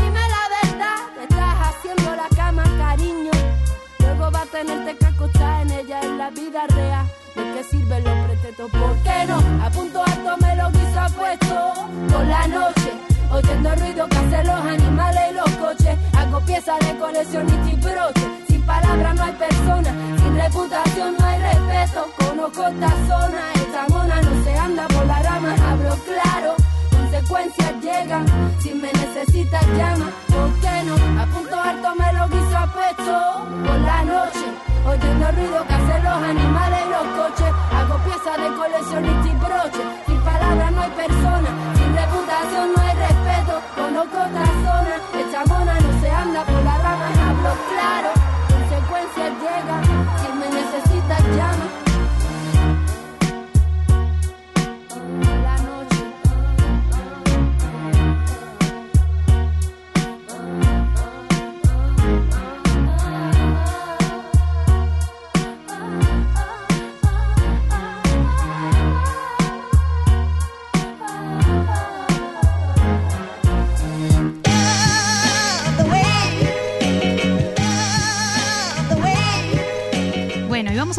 [4.55, 7.07] tenerte que acostar en ella en la vida real.
[7.35, 8.71] ¿De qué sirven los pretextos?
[8.71, 9.39] ¿Por qué no?
[9.65, 11.57] A punto alto me lo quiso puesto
[12.13, 12.91] por la noche.
[13.33, 15.99] Oyendo ruido que hacen los animales y los coches.
[16.17, 18.27] Hago piezas de coleccionista y broche.
[18.47, 19.93] Sin palabras no hay persona,
[20.23, 22.07] sin reputación no hay respeto.
[22.17, 26.64] Conozco esta zona, esta mona no se anda por las ramas, hablo claro.
[27.15, 28.27] Consecuencias llegan,
[28.59, 30.11] si me necesitas llama.
[30.27, 30.95] ¿Por qué no?
[31.23, 34.47] A punto alto me lo quiso puesto por la noche.
[34.85, 36.04] Oyendo ruido que hacen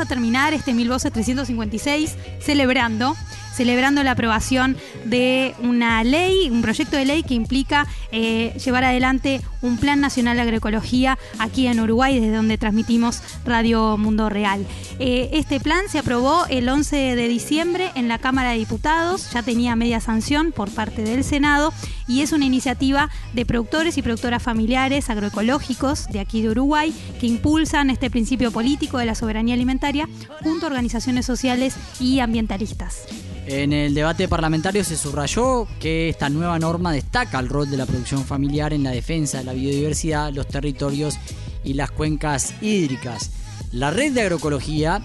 [0.08, 3.16] terminar este Mil Voces 356 celebrando
[3.56, 4.76] celebrando la aprobación
[5.06, 10.36] de una ley, un proyecto de ley que implica eh, llevar adelante un Plan Nacional
[10.36, 14.66] de Agroecología aquí en Uruguay, desde donde transmitimos Radio Mundo Real.
[15.00, 19.42] Eh, este plan se aprobó el 11 de diciembre en la Cámara de Diputados, ya
[19.42, 21.74] tenía media sanción por parte del Senado
[22.08, 27.28] y es una iniciativa de productores y productoras familiares agroecológicos de aquí de Uruguay que
[27.28, 30.08] impulsan este principio político de la soberanía alimentaria
[30.44, 33.08] junto a organizaciones sociales y ambientalistas.
[33.48, 37.86] En el debate parlamentario se subrayó que esta nueva norma destaca el rol de la
[37.86, 41.20] producción familiar en la defensa de la biodiversidad, los territorios
[41.64, 43.30] y las cuencas hídricas.
[43.72, 45.04] La red de agroecología,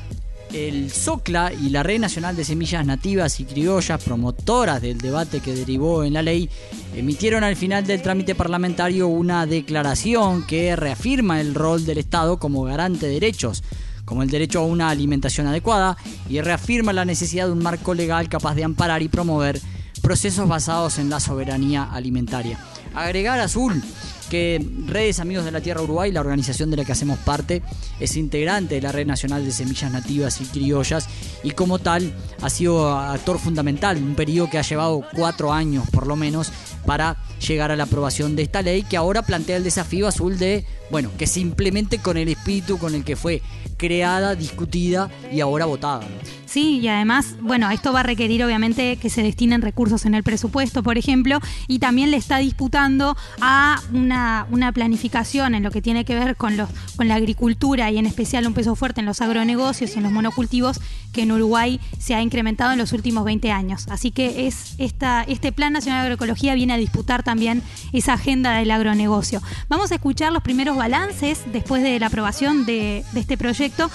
[0.55, 5.53] el SOCLA y la Red Nacional de Semillas Nativas y Criollas, promotoras del debate que
[5.53, 6.49] derivó en la ley,
[6.97, 12.63] emitieron al final del trámite parlamentario una declaración que reafirma el rol del Estado como
[12.63, 13.63] garante de derechos
[14.11, 15.97] como el derecho a una alimentación adecuada,
[16.29, 19.61] y reafirma la necesidad de un marco legal capaz de amparar y promover
[20.03, 22.59] procesos basados en la soberanía alimentaria.
[22.93, 23.81] Agregar azul
[24.29, 27.63] que Redes Amigos de la Tierra Uruguay, la organización de la que hacemos parte,
[28.01, 31.09] es integrante de la Red Nacional de Semillas Nativas y Criollas
[31.45, 36.09] y como tal ha sido actor fundamental, un periodo que ha llevado cuatro años por
[36.09, 36.53] lo menos
[36.85, 40.65] para llegar a la aprobación de esta ley que ahora plantea el desafío azul de,
[40.91, 43.43] bueno, que se implemente con el espíritu con el que fue
[43.81, 46.03] creada, discutida y ahora votada.
[46.51, 50.25] Sí, y además, bueno, esto va a requerir obviamente que se destinen recursos en el
[50.25, 51.39] presupuesto, por ejemplo,
[51.69, 56.35] y también le está disputando a una, una planificación en lo que tiene que ver
[56.35, 59.99] con, los, con la agricultura y en especial un peso fuerte en los agronegocios y
[59.99, 60.81] en los monocultivos
[61.13, 63.87] que en Uruguay se ha incrementado en los últimos 20 años.
[63.89, 68.55] Así que es esta, este Plan Nacional de Agroecología viene a disputar también esa agenda
[68.55, 69.41] del agronegocio.
[69.69, 73.89] Vamos a escuchar los primeros balances después de la aprobación de, de este proyecto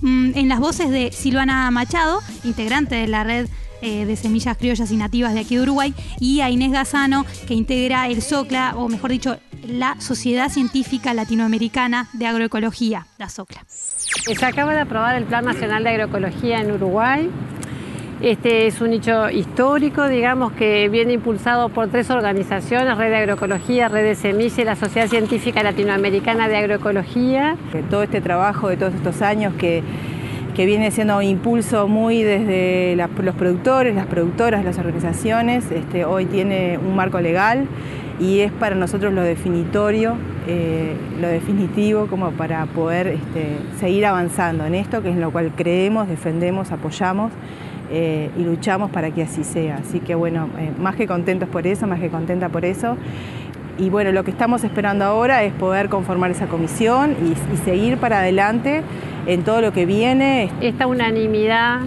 [0.00, 3.48] mm, en las voces de Silvana Machado, integrante de la red
[3.80, 7.54] eh, de semillas criollas y nativas de aquí de Uruguay, y a Inés Gazano, que
[7.54, 13.64] integra el SOCLA, o mejor dicho, la Sociedad Científica Latinoamericana de Agroecología, la SOCLA.
[13.68, 17.30] Se acaba de aprobar el Plan Nacional de Agroecología en Uruguay.
[18.20, 23.88] Este es un hecho histórico, digamos, que viene impulsado por tres organizaciones, Red de Agroecología,
[23.88, 27.56] Red de Semilla y la Sociedad Científica Latinoamericana de Agroecología.
[27.88, 29.84] Todo este trabajo de todos estos años que,
[30.56, 36.26] que viene siendo un impulso muy desde los productores, las productoras, las organizaciones, este, hoy
[36.26, 37.68] tiene un marco legal
[38.18, 40.16] y es para nosotros lo definitorio,
[40.48, 45.30] eh, lo definitivo como para poder este, seguir avanzando en esto, que es en lo
[45.30, 47.30] cual creemos, defendemos, apoyamos
[47.90, 49.76] eh, y luchamos para que así sea.
[49.76, 52.96] Así que bueno, eh, más que contentos por eso, más que contenta por eso.
[53.78, 57.98] Y bueno, lo que estamos esperando ahora es poder conformar esa comisión y, y seguir
[57.98, 58.82] para adelante
[59.26, 60.50] en todo lo que viene.
[60.60, 61.80] Esta unanimidad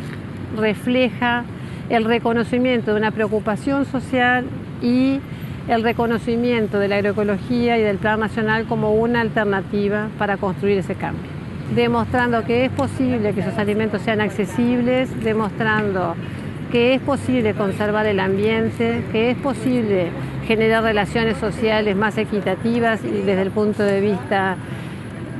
[0.57, 1.43] refleja
[1.89, 4.45] el reconocimiento de una preocupación social
[4.81, 5.19] y
[5.67, 10.95] el reconocimiento de la agroecología y del Plan Nacional como una alternativa para construir ese
[10.95, 11.40] cambio.
[11.75, 16.15] Demostrando que es posible que esos alimentos sean accesibles, demostrando
[16.71, 20.09] que es posible conservar el ambiente, que es posible
[20.47, 24.57] generar relaciones sociales más equitativas y desde el punto de vista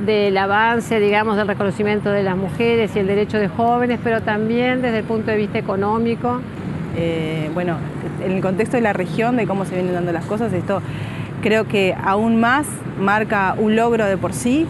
[0.06, 4.82] del avance, digamos, del reconocimiento de las mujeres y el derecho de jóvenes, pero también
[4.82, 6.40] desde el punto de vista económico.
[6.96, 7.76] Eh, bueno,
[8.24, 10.82] en el contexto de la región, de cómo se vienen dando las cosas, esto
[11.42, 12.66] creo que aún más
[12.98, 14.66] marca un logro de por sí.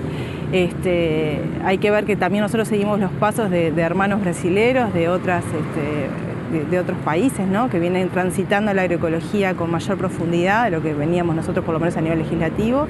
[0.52, 5.42] Este, hay que ver que también nosotros seguimos los pasos de, hermanos brasileros, de, otras,
[5.46, 7.70] este, de, otros países, ¿no?
[7.70, 11.80] que vienen transitando la agroecología con mayor profundidad de lo que veníamos nosotros, por lo
[11.80, 12.86] menos a nivel legislativo.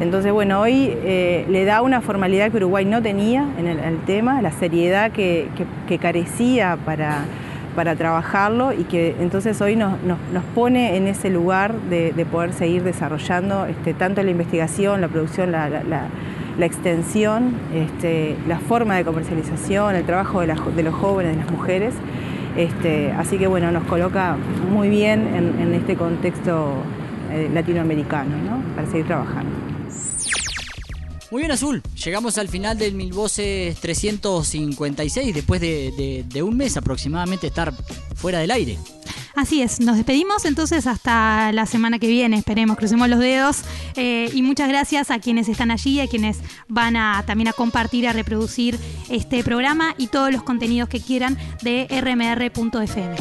[0.00, 4.42] Entonces, bueno, hoy eh, le da una formalidad que Uruguay no tenía en el, tema,
[4.42, 5.46] la seriedad que,
[6.02, 7.20] carecía para,
[7.76, 10.18] para trabajarlo y que entonces hoy nos, nos-
[10.56, 15.52] pone en ese lugar de, de poder seguir desarrollando este, tanto la investigación, la producción,
[15.52, 16.08] la- la-
[16.58, 20.46] la extensión, este, la forma de comercialización, el trabajo de,
[20.82, 21.94] los jóvenes, de las mujeres.
[22.56, 24.36] Este, así que bueno, nos coloca
[24.70, 25.26] muy bien
[25.60, 26.74] en, este contexto
[27.30, 28.62] eh, latinoamericano, ¿no?
[28.74, 29.50] Para seguir trabajando.
[31.30, 31.82] Muy bien, Azul.
[32.04, 37.72] Llegamos al final del Mil Voces 356, después de, de- de un mes aproximadamente estar
[38.14, 38.78] fuera del aire.
[39.36, 43.64] Así es, nos despedimos entonces hasta la semana que viene, esperemos, crucemos los dedos
[43.94, 48.08] eh, y muchas gracias a quienes están allí, a quienes van a también a compartir,
[48.08, 48.78] a reproducir
[49.10, 53.14] este programa y todos los contenidos que quieran de rmr.fm.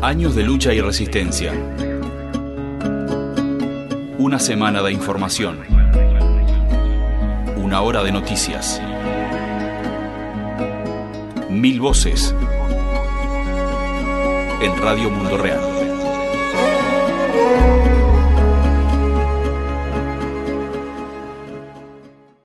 [0.00, 1.52] Años de lucha y resistencia.
[4.18, 5.73] Una semana de información
[7.82, 8.80] hora de noticias.
[11.50, 12.34] Mil voces
[14.60, 15.74] en Radio Mundo Real.